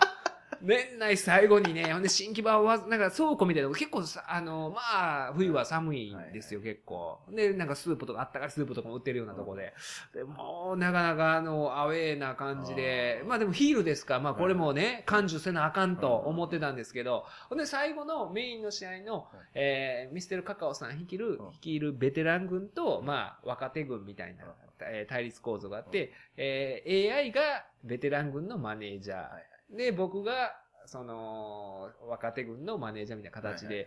[0.63, 7.19] 年内最後にね、ほんで新木場は、なんか倉庫みたいなの結構さ、あの、まあ、冬は寒いんですよ、結構。
[7.31, 9.73] で、なんかスープとか、あったかいスープとかも売ってるようなとこで。
[10.15, 24.51] でもう、なかなかあの、アウェーな感じで、まあでもヒールですか、まあこれもね、感受せなあかんと思ってたんですけど、ほんで最後のメインの試合の、えーミステルカカオさん率いるうん、率いるベテラン軍と、まあ、若手軍みたいなうん、
[24.81, 27.41] えー対立構造があって、えー AI が
[27.85, 29.50] ベテラン軍のマネージャー。
[29.77, 30.53] で、僕が、
[30.87, 33.87] その、若手軍のマネージャーみたいな形で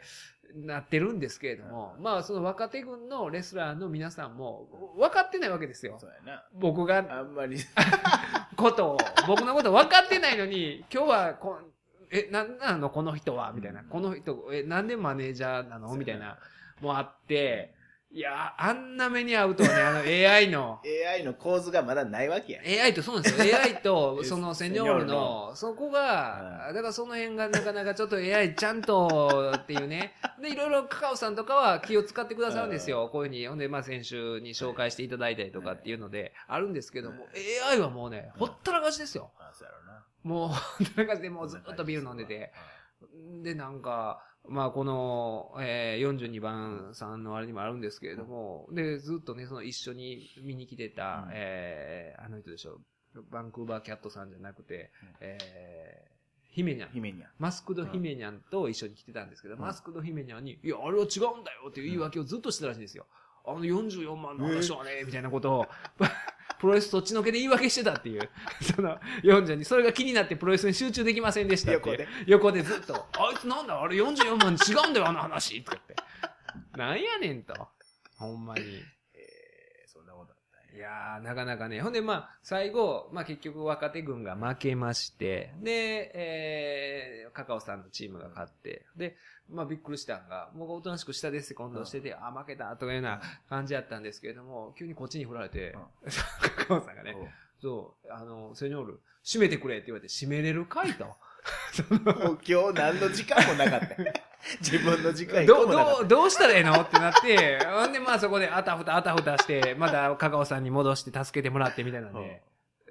[0.56, 5.98] なってるんですけれども、まあ、その若手軍のレスラーの皆さんも、分かってないわけですよ。
[6.00, 6.08] そ。
[6.08, 6.44] うやな。
[6.54, 7.58] 僕が、あんまり、
[8.56, 11.74] ことを、僕のこと分かってないのに、今日はこん、
[12.12, 13.52] え、なんなのこの人は？
[13.54, 13.82] みたいな。
[13.82, 13.88] うん。
[13.88, 15.96] この人、え、なんでマネージャーなの？
[15.96, 16.38] みたいな、
[16.80, 17.74] もあって、
[18.16, 22.84] いや、あんな目に遭うとはね、あの AI の、AI の構図がまだないわけや。
[22.84, 23.58] AI とそうなんですよ。
[23.58, 30.14] AI と、え そのセニョールの、そこが、うだからその辺がなかなかちょっと AI ちゃんとっていうね。
[30.40, 33.10] で、いろいろカカオさんとかは気を使ってくださるんですよ。
[33.12, 33.48] こういうふうに。
[33.48, 37.28] ほんで、まあ先週に紹介していただいたりとかっていうので、あるんですけども、
[37.72, 39.32] AI はもうね、ほったらかしですよ。
[40.22, 42.54] もう、ほったらかしでもうずっとビール飲んでて。
[43.42, 52.80] で、なんか、まあ、この、えー、42番さんのあれにもあるんですけれども、で、ずっとね、その一緒に見に来てた、うんえー、あの人でしょ、
[53.32, 56.90] バンクーバーキャットさんじゃなくて、うんえー、ヒメニャン。
[56.92, 57.28] 姫にゃ。
[57.40, 63.06] マスクドヒメニャンと一緒に来てたんですけど、うんマスクドヒメニャンに、いや、あれは違うんだよっていう言い訳をずっとしてたらしいんですよ。
[63.46, 65.68] あの44万の話はね、みたいなことを、
[66.64, 68.30] プロレスそっちのけで言い訳してたっていう。
[68.74, 71.90] その、40に、それが気になってプロレスに集中できませんでしたって。
[71.90, 72.08] 横で。
[72.26, 73.82] 横でずっと、あいつなんだ？
[73.82, 76.78] あれ44万違うんだよ、あの話とか言って。
[76.78, 77.54] なんやねんと。
[78.16, 78.62] ほんまに。
[79.14, 80.84] えー、そんなことだったんいや。
[80.84, 81.82] やー、なかなかね。
[81.82, 89.16] ほんで、まあ、最後、まあ結局若手軍が負けまして、で、えー、カカオさんのチームが勝って、で、
[89.50, 95.76] まあびっくりしたんが、もうおとなしく下です今度してて、あ、負けたとかいうような感じやったんですけれども、急にこっちに振られて、
[96.42, 97.16] カカオさんがね、
[97.62, 100.94] そう、あの、セニョール、閉めてくれって言われて、閉めれるかい？
[100.94, 101.06] と。
[102.04, 104.14] もう今日何の時間もなかったよ。
[104.60, 106.74] 自分の時間一どう、どう、どうしたらええの？
[106.82, 112.42] ってなって、 ほんで、まあそこであたふたあたふたして、またカカオさんに戻して助けてもらってみたいなんで、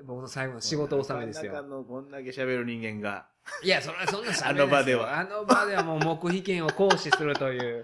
[0.05, 0.67] 僕の最後のた。
[0.67, 1.63] 仕事納めですよ。
[1.63, 3.27] のこんだけ喋る人間が。
[3.63, 5.19] いや、それはそんな喋あの場ではは。
[5.19, 7.83] あの場ではもう黙秘権を行使するという、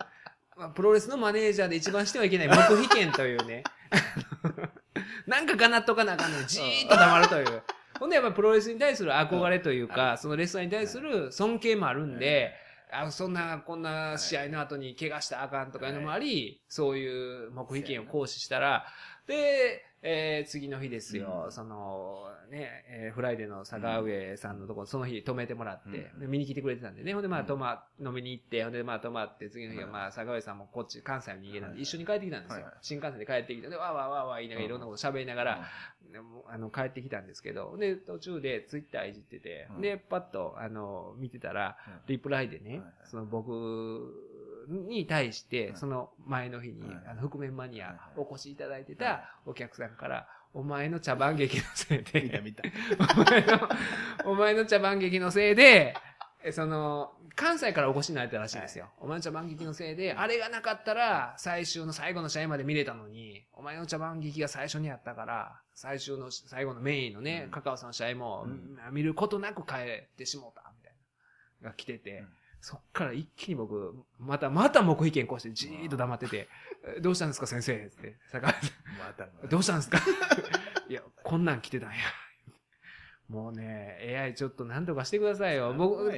[0.57, 3.65] まあ、プロレスのマネージャーで一番してはいけない黙秘権というね。
[5.27, 7.63] なんかがなっとかなあかんのにじーっと黙るという。
[7.99, 12.55] ほんでやっぱプロレスに対する憧れといううか、そのレスラーに対する尊敬もあるんで、
[12.91, 18.87] あそんな、こんな試合の後に怪我したらあかんとかいうのもあり、そういう黙秘権を行使したら、
[19.27, 21.53] で、えー次の日ですよ、うん。
[21.53, 26.21] その、ね、えーフライデーの坂上さんのところ、その日泊めてもらって、うん。
[26.21, 29.93] で見に来てくれてたんでね、ほんでまあ、うん泊ま、飲みに行って、ほんでまあ、泊まって、次の日はうん。
[29.93, 31.83] まあ、坂上さんもこっち、関西人間なんで、はい。
[31.83, 32.65] 一緒に帰ってきたんですよ。
[32.65, 32.75] はい。
[32.83, 35.69] 新幹線で帰ってきて、で、わーわーわーわー言いながらいろんなこと喋りながら、
[36.47, 39.81] あの、帰ってきたんですけど、で、途中でツイッターいじってて、うん。
[39.81, 41.95] で、パッと、あの、見てたら、うん。
[42.07, 44.28] リプライでねその僕
[44.69, 45.77] に対しては、い。
[45.77, 48.99] その前の日にあの、覆面マニアお越しいただいてはい。
[48.99, 52.63] たお客さんから、お前の茶番劇のせいで、 見た見た。
[53.21, 53.69] お前の、
[54.25, 55.95] お前の茶番劇のせいで、
[56.43, 58.91] えその、関西からお越しになれたらしいんですよ。
[58.99, 67.51] お前の茶番劇のせいで、あれがなかったら、最終の最後の試合まで見れたのに、お前の茶番劇が最初にあったから、最終の、最後のメインのね、うん。
[67.51, 68.79] カカオさんの試合も、うん。
[68.93, 70.95] 見ることなく帰ってしもうた、みたい
[71.63, 71.71] な。
[71.71, 72.29] が来てて、うん
[72.61, 76.49] そっから一気に僕、また、また黙秘権こしてじーっと黙ってて、
[76.97, 77.75] えどうしたんですか先生？
[77.77, 78.63] って、坂井さん。
[78.99, 79.99] またどうしたんですか
[80.89, 81.97] いや、こんなん来てたんや。
[83.29, 85.75] もうね、AI ちょっと何とかしてくださいよ。
[85.77, 86.17] 僕、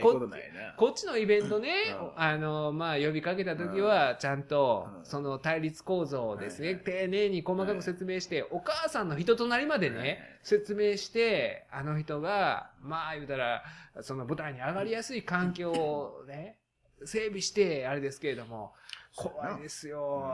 [0.77, 2.23] こっちのイベントね、うん。
[2.23, 5.05] あの、まあ、呼びかけた時は、ちゃんとう、ん。
[5.05, 13.65] その対立構造をですね、丁寧に細かく説明して、お母さんの人となりまでね、説明して、あの人が、まあ、言うたら、
[14.03, 16.59] その舞台に上がりやすい環境をね、
[17.05, 18.73] 整備して、あれですけれども、
[19.17, 20.33] 怖いですよ。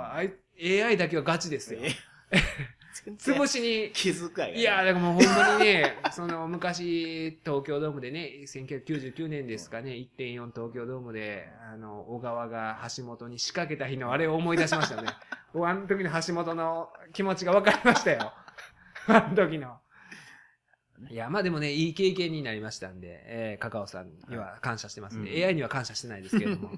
[0.63, 1.81] AI だけはガチですよ。
[3.05, 15.09] 全然潰しに、気遣いがねいや、だからもうほんまにね、 その昔、東京ドームでね、1999年ですかね、1.4東京ドームで、あの、小川が橋本に仕掛けた日のあれを思い出しましたね。
[15.53, 18.33] 僕 あの時の橋本の気持ちが分かりましたよ。
[19.09, 19.79] あの時の。
[21.11, 26.73] いや、まあでもね、いい経験になりましたんで、えー、カカオさんには感謝してますんで、うん AI には感謝してないですけれども。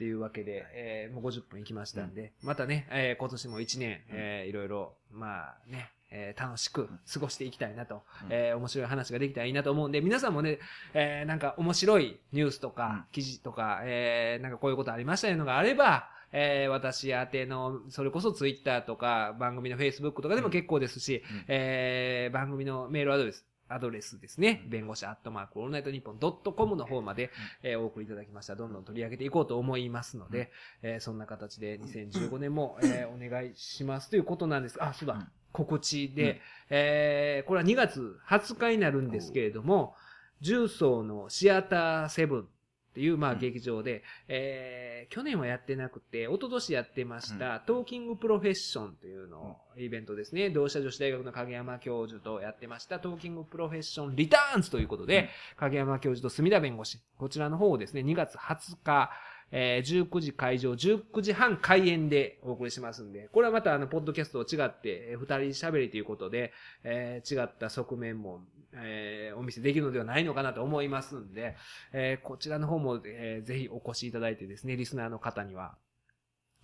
[0.00, 8.32] っていうわけで、えーもう50分いきましたんで、またね、えー今年も1年、えーいろいろ、まあね、えー楽しく過ごしていきたいなと、うん。
[8.32, 10.58] えー面白い話ができたらいいなと思うんで、皆さんもね、
[10.94, 12.74] えーなんか面白いニュースとうん。
[12.74, 21.44] か、記事とか、えーなんかこういうことありましたよのがあれば、えー私宛ての、それこそツイッターとか、番組のフェイスブックとかでも結構ですし、うん。
[21.48, 24.62] えー番組のメールアドレス、アドレスですね。
[24.68, 27.30] 弁護士アットマークオールナイトニッポンドットコムの方まで、
[27.62, 28.56] えーお送りいただきました。
[28.56, 30.50] どんどん取り上げていこうと思いますので、
[30.82, 34.82] えーそんな形で2015年も、えーお願いしますということなんです。
[34.82, 35.14] あ、そうだ。
[35.14, 36.38] うん告知で、うん
[36.70, 39.94] えーこれは2月20日になるんですけれども、
[40.40, 42.48] 十三のシアターセブン
[42.90, 43.38] っていう、まあ、うん。
[43.38, 50.50] 劇場で、えー去年はやってなくて、一昨年やってました、 Talking Professionというの、イベントですね。
[50.50, 55.28] 同志社女子大学の影山教授とやってました、 Talking Profession Returns ということで、うん。
[55.56, 59.10] 影山教授と墨田弁護士、こちらの方をですね、2月20日、
[59.52, 66.52] えー19時会場、19時半開演でお送りしますんで、これはまたあの、ポッドキャストと違って、えー人喋りということで、
[66.84, 68.42] えー違った側面も、
[68.74, 71.56] えーお見せできるのではないのかなと思いますんで、
[71.92, 75.76] えーこちらの方も、えーぜひお越しいただいてですね、リスナーの方には、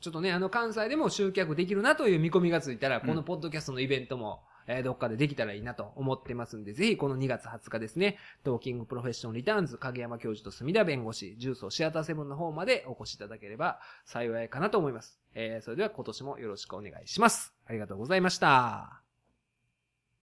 [0.01, 15.21] ちょっとね、あの、関西でも集客できるなという見込みがついたら、このポッドキャストのイベントも、えどっかでできたらいいなと思ってますんで、ぜひこの2月20日ですね、Talking Profession Returns、影山教授と角田弁護士、十三シアターセブンの方までお越しいただければ幸いかなと思います。
[15.35, 17.55] えーそれでは今年もよろしくお願いします。
[17.67, 19.06] ありがとうございました。